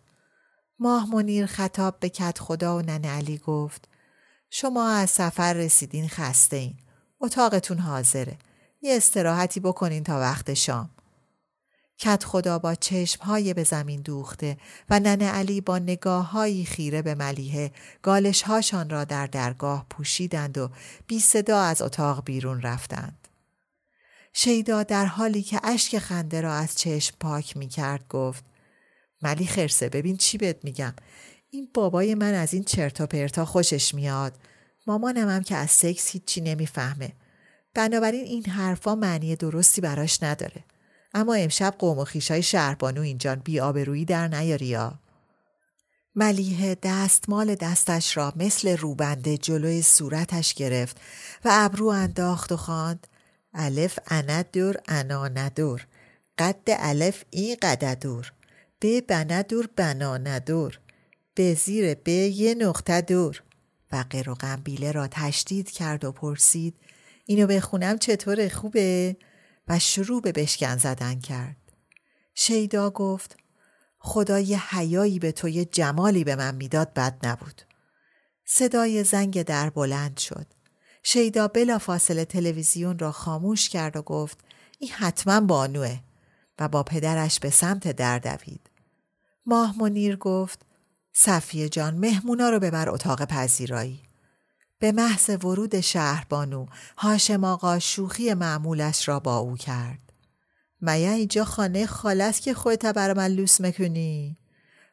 ماه 0.80 1.10
منیر 1.10 1.46
خطاب 1.46 2.00
به 2.00 2.10
کت 2.10 2.40
خدا 2.40 2.78
و 2.78 2.82
ننه 2.82 3.08
علی 3.08 3.38
گفت 3.38 3.88
شما 4.50 4.90
از 4.90 5.10
سفر 5.10 5.54
رسیدین 5.54 6.08
خسته 6.08 6.56
این. 6.56 6.78
اتاقتون 7.22 7.78
حاضره. 7.78 8.38
یه 8.82 8.98
استراحتی 8.98 9.60
بکنین 9.60 10.04
تا 10.04 10.20
وقت 10.20 10.54
شام. 10.54 10.90
کت 11.98 12.24
خدا 12.24 12.60
با 12.60 12.76
چشمهای 12.76 13.54
به 13.54 13.64
زمین 13.64 14.02
دوخته 14.02 14.58
و 14.90 15.00
ننه 15.00 15.30
علی 15.30 15.62
با 15.62 15.80
نگاه 15.80 16.64
خیره 16.64 17.02
به 17.02 17.16
ملیه 17.16 17.72
گالشهاشان 18.02 18.90
را 18.90 19.04
در 19.04 19.28
درگاه 19.28 19.86
پوشیدند 19.90 20.58
و 20.58 20.70
بی 21.08 21.20
صدا 21.20 21.62
از 21.62 21.82
اتاق 21.82 22.24
بیرون 22.26 22.62
رفتند. 22.62 23.29
شیدا 24.34 24.84
در 24.84 25.06
حالی 25.06 25.42
که 25.42 25.60
اشک 25.64 25.98
خنده 25.98 26.42
را 26.42 26.54
از 26.54 26.76
چشم 26.76 27.16
پاک 27.20 27.58
می 27.58 27.68
کرد 27.68 28.08
گفت 28.08 28.44
ملی 29.22 29.46
خرسه 29.46 29.90
ببین 29.90 30.18
چی 30.18 30.38
بهت 30.38 30.58
میگم. 30.64 30.94
این 31.50 31.70
بابای 31.74 32.16
من 32.16 32.34
از 32.34 32.54
این 32.54 32.64
چرتا 32.64 33.08
پرتا 33.08 33.46
خوشش 33.46 33.94
میاد. 33.94 34.34
مامانم 34.88 35.30
هم 35.30 35.44
که 35.44 35.56
از 35.56 35.72
سکس 35.72 36.10
هیچی 36.12 36.42
نمی‌فهمه. 36.42 37.14
بنابراین 37.74 38.24
این 38.24 38.46
حرفا 38.46 38.96
معنی 38.96 39.36
درستی 39.36 39.82
براش 39.82 40.24
نداره. 40.24 40.64
اما 41.14 41.34
امشب 41.34 41.76
قوم 41.80 41.98
و 41.98 42.04
خیشای 42.04 42.44
شهربانو 42.44 43.02
اینجان 43.02 43.36
بی 43.36 43.60
آبرویی 43.60 44.06
در 44.06 44.28
نیاریا 44.28 45.00
ملیه 46.16 46.78
دستمال 46.84 47.56
دستش 47.56 48.18
را 48.18 48.34
مثل 48.36 48.78
روبنده 48.78 49.38
جلوی 49.38 49.82
صورتش 49.82 50.54
گرفت 50.54 50.98
و 51.46 51.50
ابرو 51.52 51.88
انداخت 51.88 52.52
و 52.52 52.58
خواند 52.58 53.08
الف 53.54 54.00
اندور 54.08 54.76
انا 54.88 55.28
ندور 55.28 55.88
قد 56.38 56.64
الف 56.68 57.24
ای 57.30 57.56
قددور 57.56 58.34
به 58.80 59.02
بندور 59.02 59.70
بنا 59.76 60.18
ندور 60.18 60.80
به 61.36 61.54
زیر 61.54 61.94
به 61.94 62.12
یه 62.12 62.56
نقطه 62.56 63.02
دور 63.02 63.44
و 63.92 64.06
و 64.28 64.34
قنبیله 64.34 64.92
را 64.92 65.08
تشدید 65.12 65.72
کرد 65.72 66.06
و 66.06 66.12
پرسید 66.12 66.76
اینو 67.26 67.48
بخونم 67.48 67.98
چطور 67.98 68.50
خوبه؟ 68.50 69.18
و 69.68 69.80
شروع 69.80 70.22
به 70.22 70.32
بشکن 70.32 70.78
زدن 70.78 71.20
کرد. 71.20 71.56
شیدا 72.36 72.90
گفت 72.90 73.38
خدا 73.98 74.40
یه 74.40 74.76
حیایی 74.76 75.20
به 75.20 75.32
تو 75.32 75.50
جمالی 75.50 76.24
به 76.24 76.36
من 76.36 76.56
می‌داد 76.56 76.94
بد 76.94 77.28
نبود. 77.28 77.62
صدای 78.46 79.04
زنگ 79.04 79.44
در 79.44 79.70
بلند 79.70 80.18
شد. 80.18 80.46
شیدا 81.04 81.48
بلا 81.48 81.78
فاصله 81.78 82.26
تلویزیون 82.26 83.00
را 83.00 83.12
خاموش 83.12 83.70
کرد 83.70 83.98
و 83.98 84.02
گفت 84.02 84.38
این 84.80 84.92
حتما 84.92 85.42
بانوه 85.42 86.00
و 86.60 86.68
با 86.68 86.84
پدرش 86.84 87.40
به 87.40 87.50
سمت 87.50 87.92
در 87.92 88.20
دوید. 88.20 88.70
ماه 89.46 89.76
منیر 89.80 90.16
گفت 90.16 90.66
صفیه 91.14 91.70
جان 91.70 91.94
مهمونا 91.94 92.50
رو 92.50 92.60
ببر 92.60 92.90
اتاق 92.90 93.26
پذیرایی. 93.26 94.04
به 94.80 94.92
محض 94.92 95.30
ورود 95.30 95.80
شهربانو 95.80 96.66
هاشم 96.98 97.44
آقا 97.44 97.80
شوخی 97.80 98.34
معمولش 98.34 99.08
را 99.08 99.20
با 99.20 99.38
او 99.38 99.58
کرد. 99.58 100.14
میا 100.82 101.12
اینجا 101.12 101.46
خانه 101.46 101.86
خالست 101.86 102.42
که 102.42 102.54
خودت 102.54 102.86
بر 102.86 103.14
من 103.14 103.28
لوس 103.28 103.62
می‌کنی؟ 103.62 104.38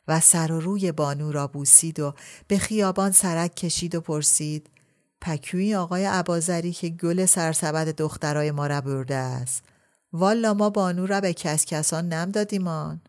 و 0.08 0.20
سر 0.20 0.52
و 0.52 0.60
روی 0.60 0.92
بانو 0.92 1.32
را 1.32 1.46
بوسید 1.46 2.00
و 2.00 2.14
به 2.48 2.58
خیابان 2.58 3.12
سرک 3.12 3.54
کشید 3.54 3.94
و 3.94 4.00
پرسید 4.00 4.70
پکوی 5.20 5.74
آقای 5.74 6.04
عبازری 6.04 6.72
که 6.72 6.88
گل 6.88 7.26
سرسبد 7.26 7.88
دخترای 7.88 8.50
ما 8.50 8.66
را 8.66 8.80
برده 8.80 9.14
است. 9.14 9.64
والا 10.12 10.54
ما 10.54 10.70
بانو 10.70 11.06
را 11.06 11.20
به 11.20 11.32
کس 11.32 11.64
کسان 11.64 12.08
نم 12.08 12.30
دادیمان. 12.30 13.00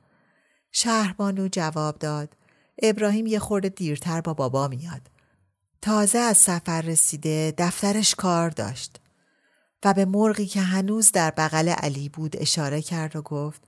شهربانو 0.72 1.48
جواب 1.48 2.00
داد 2.00 2.30
ابراهیم 2.84 3.28
یه 3.28 3.39
خورده 3.39 3.70
دیرتر 3.70 4.22
با 4.22 4.34
بابا 4.34 4.67
میاد. 4.67 5.02
تازه 5.82 6.17
از 6.17 6.38
سفر 6.38 6.82
رسیده 6.82 7.54
دفترش 7.58 8.15
کار 8.15 8.50
داشت 8.50 9.00
و 9.86 9.93
به 9.93 10.06
مرغی 10.06 10.46
که 10.46 10.62
هنوز 10.62 11.12
در 11.12 11.32
بغل 11.32 11.70
علی 11.70 12.10
بود 12.10 12.38
اشاره 12.38 12.82
کرد 12.82 13.15
و 13.15 13.22
گفت 13.22 13.62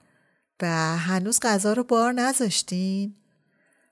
و 0.61 0.97
هنوز 0.97 1.39
غذا 1.41 1.73
رو 1.73 1.83
بار 1.83 2.13
نذاشتین؟ 2.13 3.15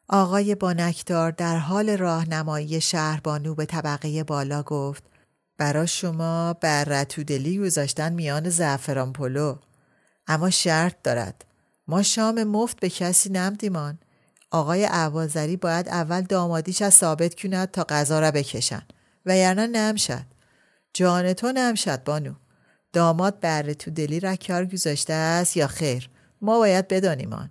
آقای 0.09 0.55
بانکدار 0.55 1.31
در 1.31 1.57
حال 1.57 1.97
راهنمایی 1.97 2.81
شهربانو 2.81 3.55
به 3.55 3.65
طبقه 3.65 4.23
بالا 4.23 4.63
گفت 4.63 5.03
برا 5.57 5.85
شما 5.85 6.53
بر 6.53 6.83
رتودلی 6.83 7.59
گذاشتن 7.59 8.13
میان 8.13 8.49
زعفران 8.49 9.13
پلو. 9.13 9.57
اما 10.27 10.49
شرط 10.49 10.95
دارد. 11.03 11.45
ما 11.87 12.03
شام 12.03 12.43
مفت 12.43 12.79
به 12.79 12.89
کسی 12.89 13.29
نمدیمان. 13.29 13.99
آقای 14.51 14.85
عوازری 14.85 15.57
باید 15.57 15.89
اول 15.89 16.21
دامادیش 16.21 16.81
از 16.81 16.93
ثابت 16.93 17.35
کند 17.35 17.71
تا 17.71 17.85
غذا 17.89 18.19
را 18.19 18.31
بکشن. 18.31 18.81
و 19.25 19.37
یعنی 19.37 19.67
نمشد 19.67 20.25
جان 20.93 21.33
تو 21.33 21.51
نمشد 21.51 22.03
بانو. 22.03 22.33
داماد 22.93 23.39
بر 23.39 23.73
تو 23.73 23.91
دلی 23.91 24.19
را 24.19 24.35
کار 24.35 24.65
گذاشته 24.65 25.13
است 25.13 25.57
یا 25.57 25.67
خیر؟ 25.67 26.09
ما 26.41 26.57
باید 26.59 26.87
بدانیم 26.87 27.49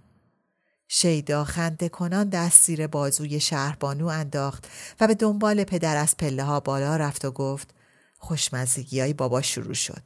شیدا 0.88 1.44
خنده 1.44 1.88
کنان 1.88 2.28
دست 2.28 2.64
زیر 2.64 2.86
بازوی 2.86 3.40
شهربانو 3.40 4.06
انداخت 4.06 4.68
و 5.00 5.06
به 5.06 5.14
دنبال 5.14 5.64
پدر 5.64 5.96
از 5.96 6.16
پله 6.16 6.42
ها 6.42 6.60
بالا 6.60 6.96
رفت 6.96 7.24
و 7.24 7.30
گفت 7.30 7.74
خوشمزگی 8.18 9.00
های 9.00 9.12
بابا 9.12 9.42
شروع 9.42 9.74
شد. 9.74 10.02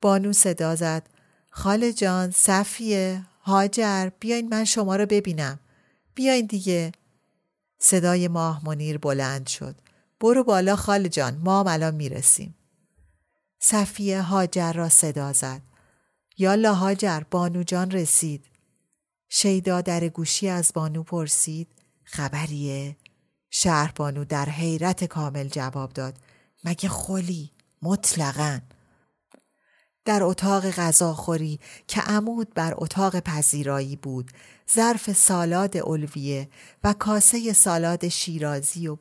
بانو 0.00 0.32
صدا 0.32 0.76
زد 0.76 1.08
خاله 1.50 1.92
جان 1.92 2.30
صفیه 2.30 3.26
هاجر 3.42 4.10
بیاین 4.20 4.48
من 4.48 4.64
شما 4.64 4.96
رو 4.96 5.06
ببینم. 5.06 5.60
بیاین 6.14 6.46
دیگه. 6.46 6.92
صدای 7.78 8.28
ماه 8.28 8.64
منیر 8.64 8.98
بلند 8.98 9.46
شد. 9.46 9.74
برو 10.20 10.44
بالا 10.44 10.76
خاله 10.76 11.08
جان 11.08 11.36
ما 11.36 11.64
الان 11.70 11.94
می‌رسیم. 11.94 12.54
صفیه 13.60 14.22
هاجر 14.22 14.72
را 14.72 14.88
صدا 14.88 15.32
زد. 15.32 15.60
یالا 16.38 16.74
هاجر 16.74 17.22
بانو 17.30 17.62
جان 17.62 17.90
رسید. 17.90 18.49
شیدا 19.32 19.80
در 19.80 20.08
گوشی 20.08 20.48
از 20.48 20.72
بانو 20.74 21.02
پرسید 21.02 21.68
خبریه؟ 22.04 22.96
شهر 23.50 23.92
بانو 23.96 24.24
در 24.24 24.48
حیرت 24.48 25.04
کامل 25.04 25.48
جواب 25.48 25.92
داد 25.92 26.16
مگه 26.64 26.88
خلی؟ 26.88 27.50
مطلقا. 27.82 28.60
در 30.04 30.22
اتاق 30.22 30.70
غذاخوری 30.70 31.60
که 31.86 32.00
عمود 32.00 32.54
بر 32.54 32.74
اتاق 32.76 33.20
پذیرایی 33.20 33.96
بود 33.96 34.30
ظرف 34.74 35.12
سالاد 35.12 35.76
الویه 35.76 36.48
و 36.84 36.92
کاسه 36.92 37.52
سالاد 37.52 38.08
شیرازی 38.08 38.88
و 38.88 38.96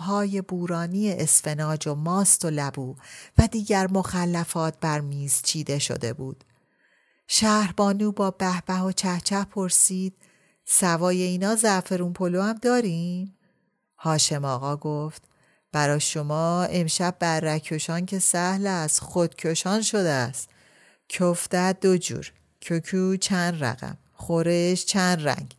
های 0.00 0.42
بورانی 0.42 1.12
اسفناج 1.12 1.88
و 1.88 1.94
ماست 1.94 2.44
و 2.44 2.50
لبو 2.50 2.94
و 3.38 3.46
دیگر 3.46 3.88
مخلفات 3.90 4.80
بر 4.80 5.00
میز 5.00 5.42
چیده 5.42 5.78
شده 5.78 6.12
بود. 6.12 6.44
شهربانو 7.34 8.12
با 8.12 8.30
بهبه 8.30 8.80
و 8.80 8.92
چهچه 8.92 9.44
پرسید 9.44 10.14
سوای 10.64 11.22
اینا 11.22 11.54
زعفرون 11.54 12.12
پلو 12.12 12.42
هم 12.42 12.52
داریم؟ 12.52 13.36
هاشم 13.98 14.44
آقا 14.44 14.76
گفت 14.76 15.22
برا 15.72 15.98
شما 15.98 16.62
امشب 16.62 17.16
برکشان 17.18 18.06
که 18.06 18.18
سهل 18.18 18.66
است 18.66 19.00
خودکشان 19.00 19.82
شده 19.82 20.08
است. 20.08 20.48
کفته 21.08 21.72
دو 21.72 21.96
جور 21.96 22.32
ککو 22.60 23.16
چند 23.16 23.64
رقم 23.64 23.98
خورش 24.12 24.84
چند 24.84 25.28
رنگ. 25.28 25.54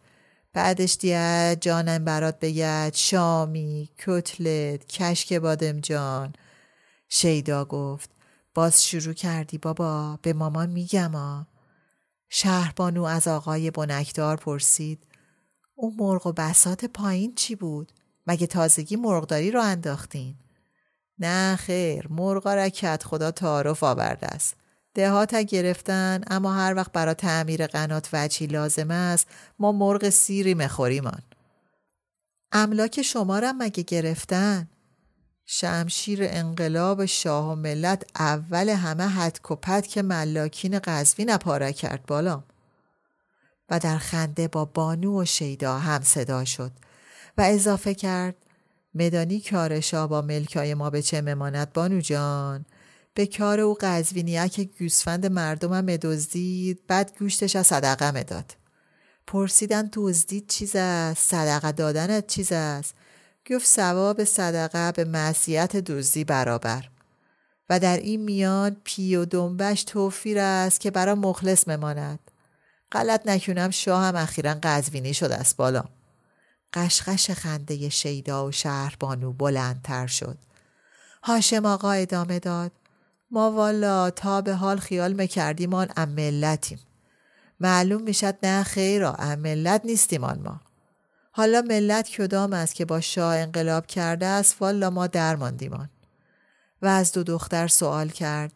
بعدش 0.54 0.98
دیگه 1.00 1.58
جانم 1.62 2.06
برات 2.06 2.40
بگد 2.40 2.92
شامی 2.96 3.90
کتلت 4.06 4.88
کشک 4.88 5.34
بادمجان 5.34 6.34
شیدا 7.10 7.66
گفت 7.66 8.10
باز 8.54 8.86
شروع 8.86 9.14
کردی 9.14 9.58
بابا 9.58 10.20
به 10.22 10.34
مامان 10.34 10.70
میگم 10.70 11.16
آ. 11.16 11.53
شهربانو 12.36 13.04
از 13.04 13.28
آقای 13.28 13.72
بنکدار 13.72 14.38
پرسید 14.38 15.04
اون 15.76 15.94
مرغ 15.98 16.28
و 16.28 16.32
بسات 16.32 16.86
پایین 16.86 17.36
چی 17.36 17.56
بود؟ 17.56 17.92
مگه 18.28 18.48
تازگی 18.48 18.96
مرغداری 18.96 19.52
رو 19.52 19.62
انداختین؟ 19.62 20.36
نه 21.20 21.56
خیر 21.56 22.08
مرغا 22.08 22.54
رکت 22.54 23.04
خدا 23.04 23.32
تعارف 23.32 23.84
آورده 23.84 24.28
است 24.28 24.56
دهات 24.94 25.36
گرفتن 25.36 26.22
اما 26.28 26.54
هر 26.54 26.74
وقت 26.76 26.92
برای 26.92 27.14
تعمیر 27.14 27.68
قنات 27.68 28.10
وچی 28.14 28.48
لازم 28.48 28.92
است 28.92 29.28
ما 29.60 29.72
مرغ 29.72 30.10
سیری 30.10 30.54
مخوریمان 30.54 31.22
املاک 32.52 33.02
شما 33.02 33.40
را 33.40 33.54
مگه 33.54 33.84
گرفتن؟ 33.84 34.68
شمشیر 35.46 36.20
انقلاب 36.24 37.06
شاه 37.06 37.52
و 37.52 37.56
ملت 37.56 38.06
اول 38.16 38.70
همه 38.70 39.08
حد 39.08 39.40
کپت 39.44 39.88
که 39.88 40.02
ملاکین 40.02 40.80
قزوین 40.80 41.30
نپاره 41.30 41.74
کرد 41.74 42.06
بالا. 42.06 42.44
و 43.70 43.80
در 43.80 43.98
خنده 43.98 44.48
با 44.48 44.66
بانو 44.66 45.22
و 45.22 45.26
شیدا 45.26 45.80
هم 45.80 46.02
صدا 46.02 46.46
شد 46.46 46.72
و 47.38 47.42
اضافه 47.42 47.94
کرد 47.94 48.36
مدانی 48.96 49.42
کارشا 49.42 50.08
با 50.08 50.22
ملکای 50.22 50.74
ما 50.74 50.90
به 50.90 51.02
چه 51.02 51.22
مماند 51.22 51.74
بانو 51.74 52.00
جان؟ 52.00 52.66
به 53.14 53.26
کار 53.26 53.60
او 53.60 53.78
قزوینیه 53.82 54.50
که 54.50 54.64
گوسفند 54.64 55.26
مردمم 55.26 55.86
مدزدید 55.86 56.88
بعد 56.88 57.18
گوشتش 57.20 57.56
از 57.56 57.68
صدقه 57.68 58.12
مداد 58.12 58.56
پرسیدن 59.28 59.90
دزدید 59.94 60.50
چیز 60.50 60.76
است؟ 60.76 61.30
صدقه 61.30 61.72
دادنت 61.72 62.28
چیز 62.28 62.52
است؟ 62.52 62.96
گفت 63.50 63.66
ثواب 63.66 64.24
صدقه 64.24 64.92
به 64.92 65.04
معصیت 65.06 65.76
دزدی 65.76 66.24
برابر. 66.24 66.90
و 67.70 67.80
در 67.80 67.98
این 67.98 68.22
میان 68.22 68.78
پی 68.84 69.16
و 69.16 69.26
دنبش 69.26 69.84
توفیر 69.84 70.40
است 70.40 70.80
که 70.80 70.92
برا 70.92 71.16
مخلص 71.16 71.68
مماند 71.68 72.20
غلط 72.92 73.28
نکنم 73.28 73.70
شاه 73.70 74.04
هم 74.06 74.16
اخیرا 74.16 74.56
قزوینی 74.64 75.14
شده 75.14 75.36
است 75.36 75.58
بالا. 75.58 75.84
قشقش 76.74 77.32
خنده 77.32 77.90
شیدا 77.90 78.48
و 78.48 78.52
شهر 78.52 78.96
بانو 79.00 79.34
بلندتر 79.34 80.08
شد. 80.08 80.38
هاشم 81.24 81.66
آقا 81.66 81.92
ادامه 81.92 82.40
داد. 82.40 82.72
ما 83.32 83.52
والا 83.52 84.10
تا 84.10 84.42
به 84.42 84.56
حال 84.56 84.78
خیال 84.78 85.14
می‌کردیم 85.14 85.74
آن 85.74 85.90
ملتیم 85.98 86.80
معلوم 87.60 88.02
می‌شد 88.02 88.36
نه 88.44 88.64
خیرا 88.64 89.14
ام 89.14 89.40
ملت 89.40 89.82
نیستیم 89.86 90.24
آن 90.24 90.40
ما. 90.40 90.62
حالا 91.36 91.62
ملت 91.62 92.10
کدام 92.10 92.54
است 92.54 92.76
که 92.76 92.86
با 92.86 93.02
شاه 93.02 93.36
انقلاب 93.36 93.86
کرده 93.86 94.26
است؟ 94.26 94.56
والا 94.60 94.90
ما 94.90 95.08
درماندیمان 95.08 95.90
و 96.82 96.86
از 96.88 97.12
دو 97.12 97.24
دختر 97.24 97.68
سوال 97.68 98.10
کرد. 98.10 98.52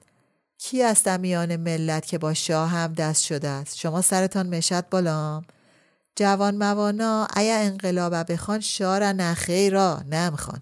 کی 0.58 0.84
است 0.84 1.08
میان 1.08 1.56
ملت 1.56 2.06
که 2.06 2.18
با 2.18 2.34
شاه 2.34 2.70
هم 2.70 2.94
دست 2.94 3.24
شده 3.24 3.48
است؟ 3.48 3.78
شما 3.78 4.02
سرتان 4.02 4.56
مشد 4.56 4.90
بالام 4.90 5.46
جوان 6.16 6.58
موانا 6.58 7.28
ایا 7.36 7.58
انقلاب 7.58 8.32
بخوان 8.32 8.60
شاه 8.60 9.00
را 9.00 9.12
نخی 9.12 9.70
را 9.70 10.02
نمخوان 10.12 10.62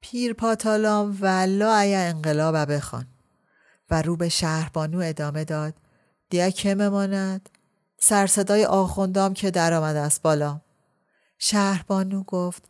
پیر 0.00 0.32
پاتالام 0.32 1.18
ولا 1.20 1.78
ایا 1.78 2.00
انقلاب 2.00 2.72
بخوان 2.72 3.06
و 3.90 4.02
رو 4.02 4.16
به 4.16 4.28
شهربانو 4.28 4.98
ادامه 4.98 5.44
داد. 5.44 5.74
دیا 6.30 6.50
که 6.50 6.74
مماند؟ 6.74 7.48
سرصدای 8.00 8.64
آخوندام 8.64 9.34
که 9.34 9.50
درآمده 9.50 9.98
است 9.98 10.22
بالا 10.22 10.60
شهربانو 11.44 12.22
گفت 12.22 12.62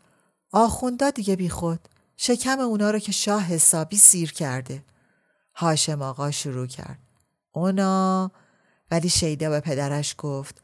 آخوندا 0.53 1.11
دیگه 1.11 1.37
بیخود 1.37 1.89
شکم 2.17 2.61
اونا 2.61 2.91
رو 2.91 2.99
که 2.99 3.13
شاه 3.13 3.43
حسابی 3.43 3.97
سیر 3.97 4.33
کرده. 4.33 4.85
هاشم 5.55 6.03
آقا 6.03 6.31
شروع 6.31 6.67
کرد. 6.67 6.99
اونا؟ 7.53 8.31
ولی 8.91 9.09
شیده 9.09 9.49
به 9.49 9.61
پدرش 9.61 10.15
گفت 10.19 10.63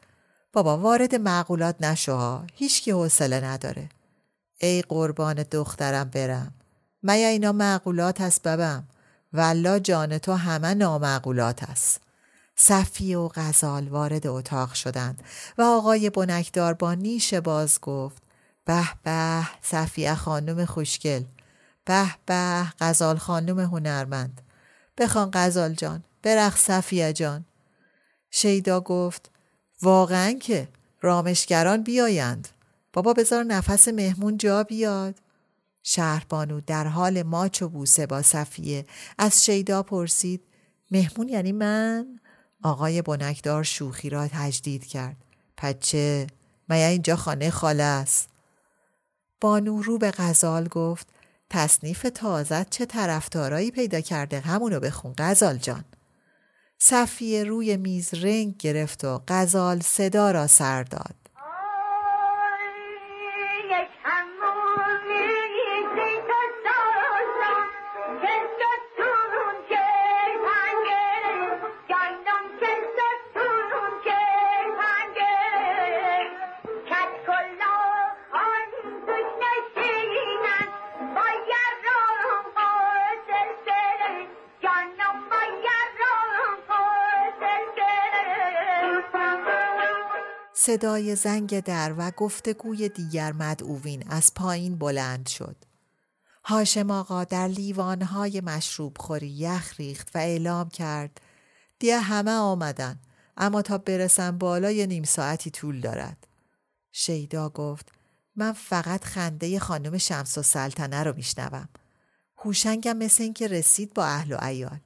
بابا 0.53 0.77
وارد 0.77 1.15
معقولات 1.15 1.75
نشو 1.81 2.43
هیچکی 2.53 2.91
حوصله 2.91 3.41
نداره. 3.41 3.89
ای 4.61 4.81
قربان 4.81 5.35
دخترم 5.35 6.09
برم. 6.09 6.53
میا 7.03 7.27
اینا 7.27 7.51
معقولات 7.51 8.21
هست 8.21 8.47
ببم 8.47 8.87
ولا 9.33 9.79
جان 9.79 10.17
تو 10.17 10.33
همه 10.33 10.73
نامعقولات 10.73 11.63
است 11.63 12.01
صفی 12.61 13.15
و 13.15 13.27
غزال 13.27 13.87
وارد 13.87 14.27
اتاق 14.27 14.73
شدند 14.73 15.23
و 15.57 15.61
آقای 15.61 16.09
بنکدار 16.09 16.73
با 16.73 16.93
نیش 16.93 17.33
باز 17.33 17.81
گفت 17.81 18.23
به 18.65 18.83
به 19.03 19.47
صفیه 19.61 20.15
خانم 20.15 20.65
خوشگل 20.65 21.23
به 21.85 22.05
به 22.25 22.65
غزال 22.79 23.17
خانم 23.17 23.59
هنرمند 23.59 24.41
بخوان 24.97 25.29
غزال 25.33 25.73
جان 25.73 26.03
برخ 26.21 26.57
صفیه 26.57 27.13
جان. 27.13 27.45
شیدا 28.31 28.81
گفت 28.81 29.31
واقعا 29.81 30.31
که 30.31 30.67
رامشگران 31.01 31.83
بیایند. 31.83 32.47
بابا 32.93 33.13
بذار 33.13 33.43
نفس 33.43 33.87
مهمون 33.87 34.37
جا 34.37 34.63
بیاد. 34.63 35.15
شهربانو 35.83 36.61
در 36.61 36.87
حال 36.87 37.23
ماچ 37.23 37.61
و 37.61 37.69
بوسه 37.69 38.05
با 38.05 38.21
صفیه 38.21 38.85
از 39.17 39.45
شیدا 39.45 39.83
پرسید 39.83 40.41
مهمون 40.91 41.29
یعنی 41.29 41.51
من؟ 41.51 42.18
آقای 42.63 43.01
بنکدار 43.01 43.63
شوخی 43.63 44.09
را 44.09 44.27
تجدید 44.27 44.85
کرد. 44.85 45.15
پچه 45.57 46.27
میا 46.69 46.87
اینجا 46.87 47.15
خانه 47.15 47.49
خاله 47.49 47.83
است؟ 47.83 48.29
بانو 49.41 49.81
رو 49.81 49.97
به 49.97 50.11
غزال 50.11 50.67
گفت 50.67 51.07
تصنیف 51.49 52.05
تازت 52.15 52.69
چه 52.69 52.85
طرفدارایی 52.85 53.71
پیدا 53.71 54.01
کرده؟ 54.01 54.39
همونو 54.39 54.79
بخون 54.79 55.13
غزال 55.17 55.57
جان. 55.57 55.85
صفیه 56.77 57.43
روی 57.43 57.77
میز 57.77 58.13
رنگ 58.13 58.57
گرفت 58.57 59.03
و 59.03 59.21
غزال 59.27 59.79
صدا 59.79 60.31
را 60.31 60.47
سر 60.47 60.83
داد. 60.83 61.15
صدای 90.69 91.15
زنگ 91.15 91.59
در 91.59 91.95
و 91.97 92.11
گفتگوی 92.11 92.89
دیگر 92.89 93.33
مدعوین 93.33 94.03
از 94.09 94.33
پایین 94.33 94.77
بلند 94.77 95.27
شد. 95.27 95.55
هاشم 96.43 96.91
آقا 96.91 97.23
در 97.23 97.47
لیوانهای 97.47 98.41
مشروب 98.41 98.97
خوری 98.97 99.27
یخ 99.27 99.73
ریخت 99.77 100.15
و 100.15 100.17
اعلام 100.17 100.69
کرد 100.69 101.21
دیگه 101.79 101.99
همه 101.99 102.31
آمدن 102.31 102.99
اما 103.37 103.61
تا 103.61 103.77
برسم 103.77 104.37
بالا 104.37 104.71
یه 104.71 104.85
نیم 104.85 105.03
ساعتی 105.03 105.49
طول 105.49 105.81
دارد. 105.81 106.27
شیدا 106.91 107.49
گفت 107.49 107.91
من 108.35 108.51
فقط 108.51 109.03
خنده 109.03 109.59
خانم 109.59 109.97
شمس 109.97 110.37
و 110.37 110.41
سلطنه 110.41 111.03
رو 111.03 111.15
میشنوم. 111.15 111.69
هوشنگم 112.37 112.97
مثل 112.97 113.23
این 113.23 113.33
که 113.33 113.47
رسید 113.47 113.93
با 113.93 114.05
اهل 114.05 114.33
و 114.33 114.43
ایال. 114.43 114.79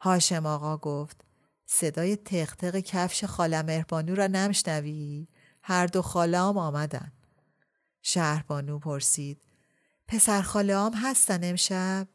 هاشم 0.00 0.46
آقا 0.46 0.76
گفت 0.76 1.24
صدای 1.74 2.16
تختق 2.16 2.76
کفش 2.76 3.24
خاله 3.24 3.62
مهربانو 3.62 4.14
را 4.14 4.26
نمشنوی؟ 4.26 5.28
هر 5.62 5.86
دو 5.86 6.02
خاله 6.02 6.38
هم 6.38 6.58
آمدن. 6.58 7.12
شهربانو 8.02 8.78
پرسید 8.78 9.42
پسر 10.08 10.42
خاله 10.42 10.78
هم 10.78 10.92
هستن 10.94 11.38
امشب؟ 11.42 12.08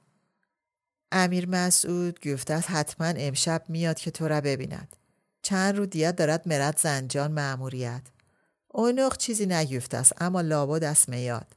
امیر 1.12 1.50
مسعود 1.50 2.28
گفته 2.28 2.54
است 2.54 2.72
حتما 2.72 3.08
امشب 3.08 3.64
میاد 3.68 4.00
که 4.00 4.12
تو 4.12 4.28
را 4.28 4.42
ببیند. 4.42 4.96
چند 5.42 5.78
رو 5.78 5.86
دیت 5.86 6.16
دارد 6.16 6.48
مرد 6.48 6.80
زنجان 6.80 7.32
معموریت. 7.32 8.04
اونوق 8.68 9.18
چیزی 9.18 9.46
نگفته 9.46 9.98
است 9.98 10.22
اما 10.22 10.42
لابد 10.42 10.84
است 10.84 11.10
میاد. 11.10 11.56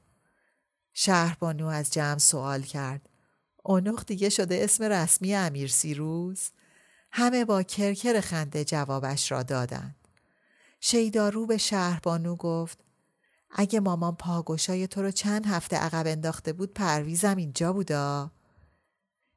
شهربانو 0.93 1.67
از 1.67 1.93
جمع 1.93 2.19
سوال 2.19 2.63
کرد. 2.63 3.09
اونوق 3.65 4.05
دیگه 4.07 4.29
شده 4.29 4.61
اسم 4.65 4.85
رسمی 4.85 5.35
امیر 5.35 5.69
سیروز؟ 5.69 6.51
همه 7.13 7.45
با 7.45 7.63
کرکر 7.63 8.21
خنده 8.21 8.65
جوابش 8.65 9.33
را 9.33 9.43
دادند. 9.43 9.97
شیدارو 10.81 11.47
به 11.47 11.57
شهربانو 11.57 12.37
گفت 12.37 12.79
اگه 13.51 13.81
مامان 13.81 14.17
پاگوشای 14.17 14.87
تو 14.87 15.03
رو 15.03 15.11
چند 15.11 15.47
هفته 15.47 15.77
عقب 15.77 16.07
انداخته 16.07 16.53
بود 16.53 16.75
پرویزم 16.75 17.37
اینجا 17.37 17.73
بودا؟ 17.73 18.31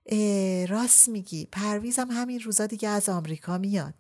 اه 0.06 0.66
راست 0.66 1.10
میگی 1.10 1.46
پرویزم 1.46 2.08
همین 2.12 2.40
روزا 2.40 2.66
دیگه 2.66 2.90
از 2.90 3.10
آمریکا 3.10 3.58
میاد. 3.58 3.94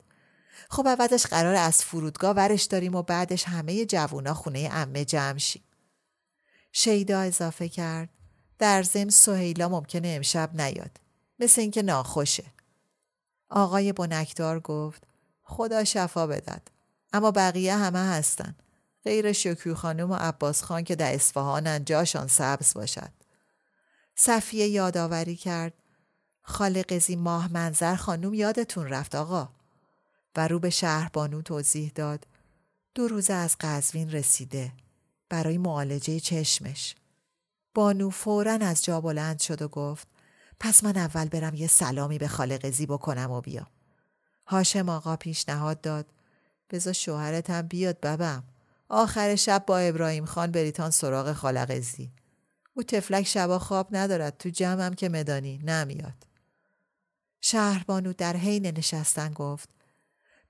خب 0.70 0.88
اولش 0.88 1.26
قرار 1.26 1.56
از 1.56 1.84
فرودگاه 1.84 2.36
ورش 2.36 2.64
داریم 2.64 2.96
و 2.96 3.02
بعدش 3.02 3.44
همه 3.44 3.86
جوونا 3.86 4.34
خونه 4.34 4.70
امه 4.72 5.06
جمع 5.06 5.38
شیم. 5.38 5.64
شیدا 6.72 7.20
اضافه 7.20 7.70
کرد 7.70 8.10
در 8.60 8.84
ضمن 8.84 9.10
سهیلا 9.10 9.70
ممکنه 9.70 10.08
امشب 10.08 10.62
نیاد. 10.62 11.00
مثل 11.40 11.62
اینکه 11.62 11.82
ناخوشه. 11.82 12.53
آقای 13.56 13.94
بنکدار 13.94 14.60
گفت 14.60 15.04
خدا 15.44 15.84
شفا 15.84 16.28
بدد. 16.28 16.62
اما 17.14 17.32
بقیه 17.32 17.76
همه 17.76 18.00
هستن. 18.00 18.56
غیر 19.04 19.32
شکیو 19.32 19.76
خانم 19.76 20.12
و 20.12 20.16
عباس 20.16 20.64
خان 20.64 20.84
که 20.84 20.96
در 20.96 21.14
اصفهانن 21.14 21.86
جاشان 21.86 22.28
سبز 22.28 22.74
باشد. 22.74 23.12
صفیه 24.16 24.68
یادآوری 24.68 25.36
کرد. 25.36 25.74
خالقزی 26.42 27.16
ماه 27.16 27.54
منظر 27.54 27.96
خانم 27.96 28.34
یادتون 28.34 28.88
رفت 28.88 29.16
آقا. 29.16 29.50
و 30.36 30.48
رو 30.48 30.60
به 30.60 30.70
شهر 30.70 31.10
بانو 31.14 31.42
توضیح 31.42 31.92
داد. 31.96 32.28
دو 32.96 33.08
روزه 33.08 33.34
از 33.34 33.56
قزوین 33.60 34.12
رسیده. 34.12 34.72
برای 35.30 35.58
معالجه 35.58 36.20
چشمش. 36.20 36.96
بانو 37.74 38.10
فورا 38.10 38.54
از 38.54 38.84
جا 38.84 39.02
بلند 39.02 39.40
شد 39.40 39.62
و 39.62 39.68
گفت 39.68 40.08
پس 40.64 40.84
من 40.84 40.98
اول 40.98 41.26
برم 41.28 41.56
یه 41.56 41.68
سلامی 41.68 42.18
به 42.18 42.28
خالقزی 42.28 42.86
بکنم 42.86 43.32
و 43.32 43.42
بیام. 43.42 43.68
هاشم 44.48 44.90
آقا 44.90 45.16
پیشنهاد 45.16 45.82
داد 45.82 46.06
بذار 46.70 46.94
شوهرت 46.94 47.50
هم 47.50 47.62
بیاد 47.62 48.00
ببم. 48.00 48.44
آخر 48.90 49.36
شب 49.36 49.64
با 49.68 49.78
ابراهیم 49.78 50.26
خان 50.26 50.52
بریتان 50.52 50.90
سراغ 50.90 51.34
خالقزی. 51.34 52.12
او 52.74 52.84
تفلک 52.84 53.28
شبا 53.28 53.60
خواب 53.60 53.88
ندارد 53.92 54.38
تو 54.38 54.50
جمعم 54.50 54.94
که 54.94 55.10
مدانی 55.10 55.58
نمیاد. 55.58 56.28
شهربانو 57.42 58.14
در 58.14 58.38
حین 58.38 58.66
نشستن 58.66 59.34
گفت 59.34 59.70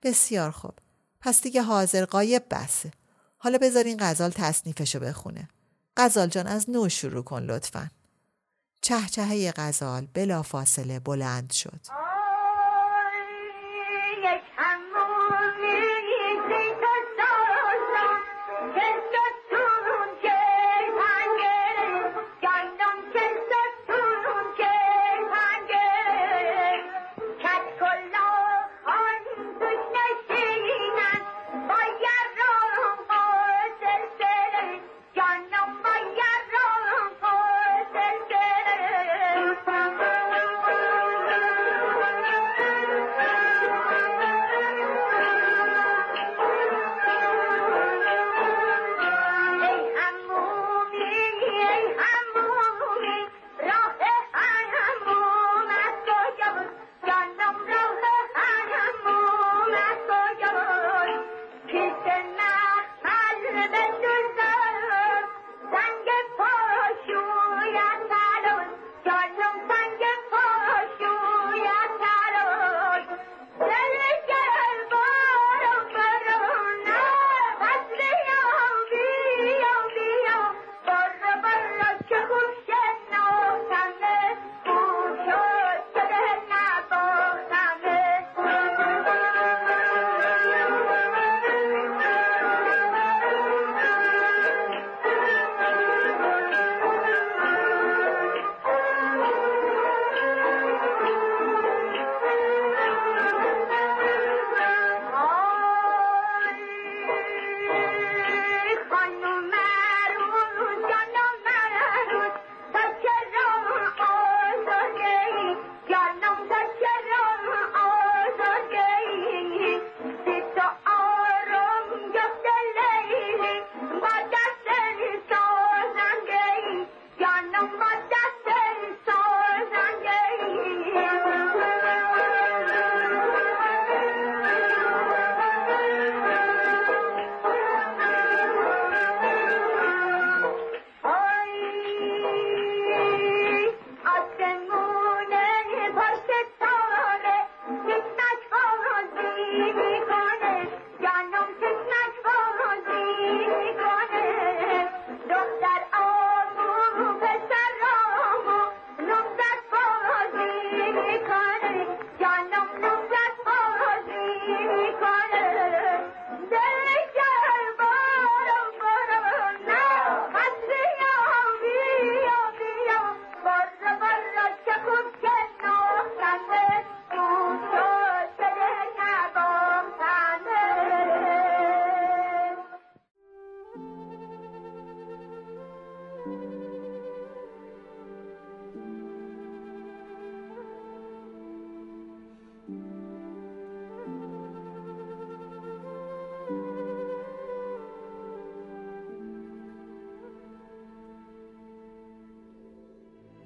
بسیار 0.02 0.50
خوب 0.50 0.74
پس 1.20 1.42
دیگه 1.42 1.62
حاضر 1.62 2.04
قایب 2.04 2.42
بسه 2.50 2.90
حالا 3.36 3.58
بذارین 3.58 3.96
غزال 4.00 4.30
تصنیفشو 4.30 5.00
بخونه 5.00 5.48
غزال 5.96 6.28
جان 6.28 6.46
از 6.46 6.70
نو 6.70 6.88
شروع 6.88 7.24
کن 7.24 7.42
لطفا 7.42 7.90
چهچهه 8.84 9.52
غزال 9.56 10.06
بلا 10.14 10.42
فاصله 10.42 10.98
بلند 11.00 11.52
شد. 11.52 11.80